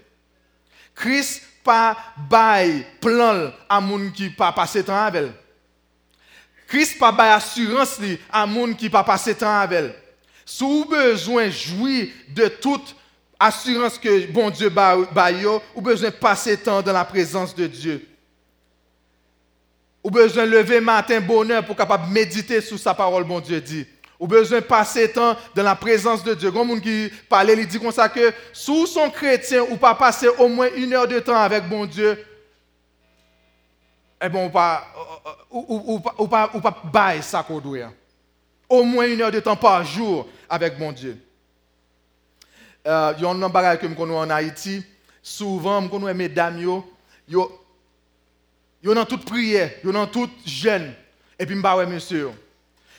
Christ 0.94 1.42
pas 1.64 1.96
bail 2.28 2.86
plan 3.00 3.50
à 3.68 3.82
qui 4.14 4.30
pas 4.30 4.52
passer 4.52 4.84
temps 4.84 4.96
avec. 4.96 5.32
Christ 6.74 6.98
pas 6.98 7.12
bail 7.12 7.30
assurance 7.30 8.00
à 8.32 8.44
moun 8.46 8.74
qui 8.74 8.90
pas 8.90 9.04
passer 9.04 9.32
temps 9.32 9.60
avec 9.60 9.78
elle. 9.78 9.94
Si 10.44 10.64
vous 10.64 10.84
besoin 10.86 11.48
jouir 11.48 12.08
de 12.28 12.48
toute 12.48 12.96
assurance 13.38 13.96
que 13.96 14.26
bon 14.26 14.50
Dieu 14.50 14.70
baille, 14.70 15.46
avez 15.46 15.60
besoin 15.76 16.10
de 16.10 16.14
passer 16.16 16.56
temps 16.56 16.82
dans 16.82 16.92
la 16.92 17.04
présence 17.04 17.54
de 17.54 17.68
Dieu. 17.68 18.04
Avez 20.04 20.12
besoin 20.22 20.46
lever 20.46 20.80
matin 20.80 21.20
bonheur 21.20 21.64
pour 21.64 21.76
capable 21.76 22.12
méditer 22.12 22.60
sur 22.60 22.76
sa 22.76 22.92
parole, 22.92 23.22
bon 23.22 23.38
Dieu 23.38 23.60
dit. 23.60 23.86
Ou 24.18 24.26
besoin 24.26 24.58
de 24.58 24.64
passer 24.64 25.12
temps 25.12 25.36
dans 25.54 25.62
la 25.62 25.76
présence 25.76 26.24
de 26.24 26.34
Dieu. 26.34 26.50
Quand 26.50 26.64
monde 26.64 26.80
qui 26.80 27.08
parle, 27.28 27.50
il 27.50 27.68
dit 27.68 27.78
comme 27.78 27.92
ça 27.92 28.08
que 28.08 28.32
sous 28.52 28.88
son 28.88 29.10
chrétien, 29.10 29.62
ou 29.70 29.76
pas 29.76 29.94
passer 29.94 30.26
au 30.26 30.48
moins 30.48 30.68
une 30.74 30.92
heure 30.92 31.06
de 31.06 31.20
temps 31.20 31.40
avec 31.40 31.68
bon 31.68 31.86
Dieu, 31.86 32.18
eh 34.24 34.28
bon, 34.28 34.46
ou 34.46 34.50
pas, 34.50 34.86
ou, 35.50 36.00
pas, 36.00 36.14
ou 36.18 36.26
pas, 36.26 36.50
ou 36.54 36.60
pas 36.60 36.82
bailler 36.92 37.22
ça 37.22 37.42
qu'on 37.42 37.60
doit. 37.60 37.92
Au 38.68 38.82
moins 38.82 39.06
une 39.06 39.20
heure 39.20 39.30
de 39.30 39.40
temps 39.40 39.56
par 39.56 39.84
jour 39.84 40.26
avec 40.48 40.78
bon 40.78 40.92
Dieu. 40.92 41.18
Euh, 42.86 43.14
il 43.16 43.22
y 43.22 43.26
a 43.26 43.30
un 43.30 43.48
bagage 43.48 43.78
que 43.78 43.88
je 43.88 43.94
connais 43.94 44.14
en 44.14 44.30
Haïti. 44.30 44.84
Souvent, 45.22 45.82
je 45.82 45.88
connais 45.88 46.14
mesdames, 46.14 46.58
yo, 46.58 46.84
yo, 47.28 47.60
yo 48.82 48.94
dans 48.94 49.04
toute 49.04 49.24
prière, 49.24 49.70
yo 49.82 49.92
dans 49.92 50.06
toute 50.06 50.32
jeûne. 50.46 50.92
Et 51.38 51.46
puis, 51.46 51.56
je 51.56 51.84
monsieur. 51.86 52.30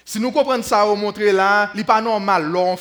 Si 0.03 0.19
nous 0.19 0.31
comprenons 0.31 0.61
ça, 0.61 0.85
on 0.85 0.95
montre 0.95 1.21
là, 1.21 1.69
ce 1.71 1.77
n'est 1.77 1.83
pas 1.83 2.01
normal, 2.01 2.45
l'on 2.45 2.75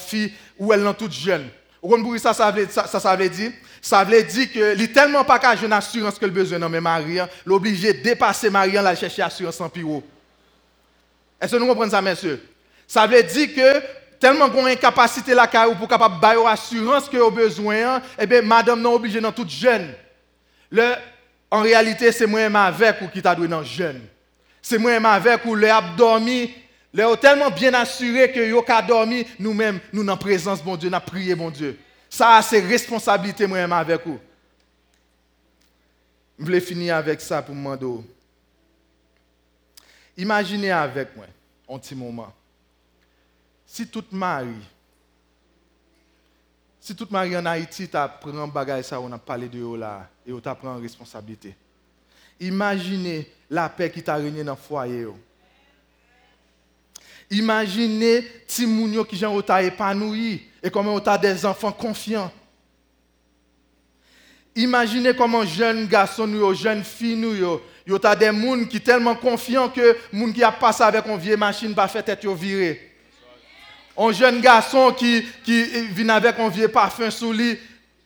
ou 0.59 0.72
elle 0.72 0.87
est 0.87 0.94
toute 0.94 1.12
jeune. 1.12 1.48
Vous 1.86 2.16
ça, 2.16 2.32
ça 2.32 2.50
veut, 2.50 2.66
ça, 2.70 3.16
dire 3.28 3.52
Ça 3.82 4.04
veut 4.04 4.22
dire 4.22 4.50
que 4.50 4.86
tellement 4.86 5.22
pas 5.22 5.38
qu'à 5.38 5.54
une 5.54 5.72
assurance 5.72 6.18
que 6.18 6.24
le 6.24 6.30
besoin 6.30 6.58
de 6.58 6.78
Marie, 6.78 7.18
l'obligé 7.44 7.92
de 7.92 8.02
dépasser 8.02 8.48
Marie, 8.48 8.72
la 8.72 8.96
chercher 8.96 9.20
assurance 9.20 9.60
en 9.60 9.68
pire. 9.68 10.00
Est-ce 11.38 11.52
que 11.52 11.56
nous 11.60 11.66
comprenons 11.66 11.90
ça, 11.90 12.00
messieurs 12.00 12.42
Ça 12.86 13.06
veut 13.06 13.22
dire 13.22 13.54
que 13.54 13.82
tellement 14.18 14.48
qu'on 14.48 14.64
a 14.64 14.72
une 14.72 14.78
capacité 14.78 15.34
là 15.34 15.46
pour 15.46 15.86
capable 15.86 16.18
bailler 16.20 16.46
assurance 16.46 17.06
que 17.06 17.18
au 17.18 17.30
besoin, 17.30 18.00
eh 18.18 18.26
bien 18.26 18.40
madame 18.40 18.80
non 18.80 18.94
obligée 18.94 19.20
dans 19.20 19.32
toute 19.32 19.50
jeune. 19.50 19.92
Le, 20.70 20.94
en 21.50 21.60
réalité, 21.60 22.10
c'est 22.12 22.26
moi-même 22.26 22.56
avec 22.56 23.02
ou 23.02 23.08
qui 23.08 23.20
t'a 23.20 23.34
donné 23.34 23.48
dans 23.48 23.62
jeune. 23.62 24.00
C'est 24.62 24.78
moi-même 24.78 25.04
avec 25.04 25.44
ou 25.44 25.54
le 25.54 25.68
abdomen 26.94 27.12
les 27.12 27.16
tellement 27.16 27.50
bien 27.50 27.74
assuré 27.74 28.30
que 28.30 28.40
yo 28.40 28.62
ka 28.62 28.80
dormi, 28.83 29.26
nous-mêmes, 29.38 29.80
nous 29.92 30.07
en 30.07 30.16
présence, 30.16 30.62
bon 30.62 30.76
Dieu, 30.76 30.88
nous 30.88 31.00
prié, 31.00 31.35
bon 31.35 31.50
Dieu. 31.50 31.78
Ça, 32.09 32.40
c'est 32.42 32.61
responsabilité 32.61 33.46
moi-même 33.46 33.72
avec 33.72 34.07
vous. 34.07 34.20
Je 36.38 36.44
voulais 36.44 36.61
finir 36.61 36.96
avec 36.96 37.20
ça 37.20 37.42
pour 37.42 37.54
demander. 37.54 38.04
Imaginez 40.16 40.70
avec 40.70 41.16
moi, 41.16 41.26
un 41.68 41.78
petit 41.78 41.94
moment. 41.94 42.33
Si 43.66 43.87
toute 43.87 44.12
Marie, 44.12 44.54
si 46.80 46.94
toute 46.94 47.11
Marie 47.11 47.37
en 47.37 47.46
Haïti 47.46 47.88
t'a 47.88 48.07
pris 48.07 48.37
un 48.37 48.46
bagage 48.46 48.85
ça, 48.85 49.00
on 49.00 49.11
a 49.11 49.18
parlé 49.18 49.48
de 49.48 49.59
yo 49.59 49.76
là, 49.76 50.09
et 50.24 50.33
on 50.33 50.38
t'a 50.38 50.54
pris 50.54 50.68
en 50.68 50.78
responsabilité. 50.78 51.57
Imaginez 52.38 53.33
la 53.50 53.68
paix 53.68 53.90
qui 53.90 54.02
t'a 54.02 54.14
régné 54.14 54.44
dans 54.44 54.52
le 54.52 54.59
foyer. 54.59 55.07
Imaginez 57.30 58.24
Timounio 58.46 59.04
qui 59.04 59.24
ont 59.24 59.40
épanoui 59.40 60.42
et 60.62 60.70
comment 60.70 60.94
on 60.94 60.98
a 60.98 61.18
des 61.18 61.44
enfants 61.44 61.72
confiants. 61.72 62.32
Imaginez 64.56 65.14
comment 65.14 65.44
jeunes 65.44 65.87
garçons, 65.87 66.26
nous, 66.26 66.54
jeunes 66.54 66.84
filles, 66.84 67.16
nous, 67.16 67.34
yo 67.34 67.62
des 67.87 68.26
gens 68.26 68.64
qui 68.66 68.80
tellement 68.80 69.14
confiants 69.14 69.68
que 69.68 69.96
gens 70.12 70.32
qui 70.32 70.42
a 70.42 70.52
passé 70.52 70.83
avec 70.83 71.06
une 71.06 71.18
vieille 71.18 71.37
machine 71.37 71.75
pas 71.75 71.88
fait 71.88 72.02
tête 72.02 72.25
virer. 72.25 72.92
Un 73.96 74.12
jeune 74.12 74.40
garçon 74.40 74.92
qui, 74.92 75.25
qui 75.44 75.64
vient 75.88 76.08
avec 76.10 76.38
un 76.38 76.48
vieux 76.48 76.68
parfum 76.68 77.10
sous 77.10 77.33
lui, 77.33 77.58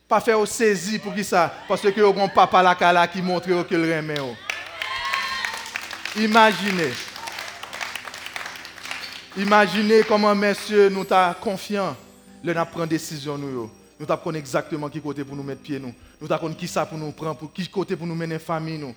pas 0.07 0.19
faire 0.19 0.45
saisi 0.47 0.97
pour 0.97 1.13
qui 1.13 1.23
ça? 1.23 1.53
Parce 1.67 1.81
que 1.81 2.01
a 2.01 2.23
un 2.23 2.27
papa 2.27 2.63
là 2.63 3.07
qui 3.07 3.21
montre 3.21 3.47
que 3.67 3.75
le 3.75 3.95
remet. 3.95 4.15
Imaginez. 6.17 6.91
Imaginez 9.37 10.03
comment, 10.07 10.33
messieurs, 10.33 10.89
nous 10.89 11.05
sommes 11.05 11.35
confiants. 11.41 11.95
Nous 12.43 12.51
avons 12.51 12.65
pris 12.65 12.87
décision. 12.87 13.37
Nous, 13.37 13.69
nous 13.99 14.11
avons 14.11 14.33
exactement 14.33 14.89
qui 14.89 15.01
côté 15.01 15.23
pour 15.23 15.35
nous 15.35 15.43
mettre 15.43 15.61
pied. 15.61 15.79
Nous, 15.79 15.93
nous 16.19 16.31
avons 16.31 16.53
qui 16.53 16.67
ça 16.67 16.85
pour 16.85 16.97
nous 16.97 17.11
prendre, 17.11 17.37
pour 17.37 17.53
qui 17.53 17.67
côté 17.67 17.95
pour 17.95 18.07
nous 18.07 18.15
mener 18.15 18.39
famille. 18.39 18.77
Nous. 18.77 18.95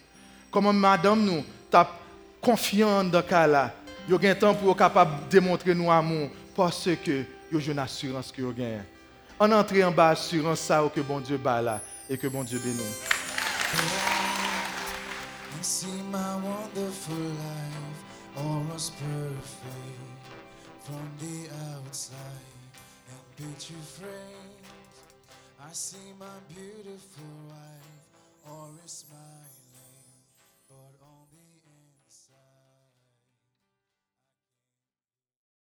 Comment, 0.50 0.72
madame, 0.72 1.24
nous 1.24 1.44
sommes 1.70 1.86
confiants 2.40 3.04
dans 3.04 3.22
cas-là. 3.22 3.72
Nous 4.08 4.16
avons 4.16 4.28
un 4.28 4.34
temps 4.34 4.54
pour 4.54 4.76
capable 4.76 5.28
démontrer 5.30 5.74
nous 5.74 5.90
amour 5.90 6.30
parce 6.56 6.88
que 7.04 7.24
avons 7.52 7.60
une 7.60 7.78
assurance 7.78 8.32
que 8.32 8.42
nous 8.42 8.50
avons. 8.50 8.80
On 9.38 9.52
entre 9.52 9.82
en 9.82 9.90
bas 9.90 10.10
assurance 10.10 10.60
ça 10.60 10.82
que 10.94 11.00
bon 11.00 11.20
Dieu 11.20 11.36
bat 11.36 11.60
là 11.60 11.80
et 12.08 12.16
que 12.16 12.26
bon 12.26 12.44
Dieu 12.44 12.58
bénisse. 12.58 13.00
from 20.84 21.08
the 21.20 21.48
outside 21.70 22.16
and 23.08 23.36
picture 23.36 23.74
frames. 23.74 24.94
I 25.60 25.72
see 25.72 26.12
my 26.18 26.26
beautiful 26.48 27.24
wife 27.48 28.50
or 28.50 28.68
a 28.84 28.88
smile. 28.88 29.31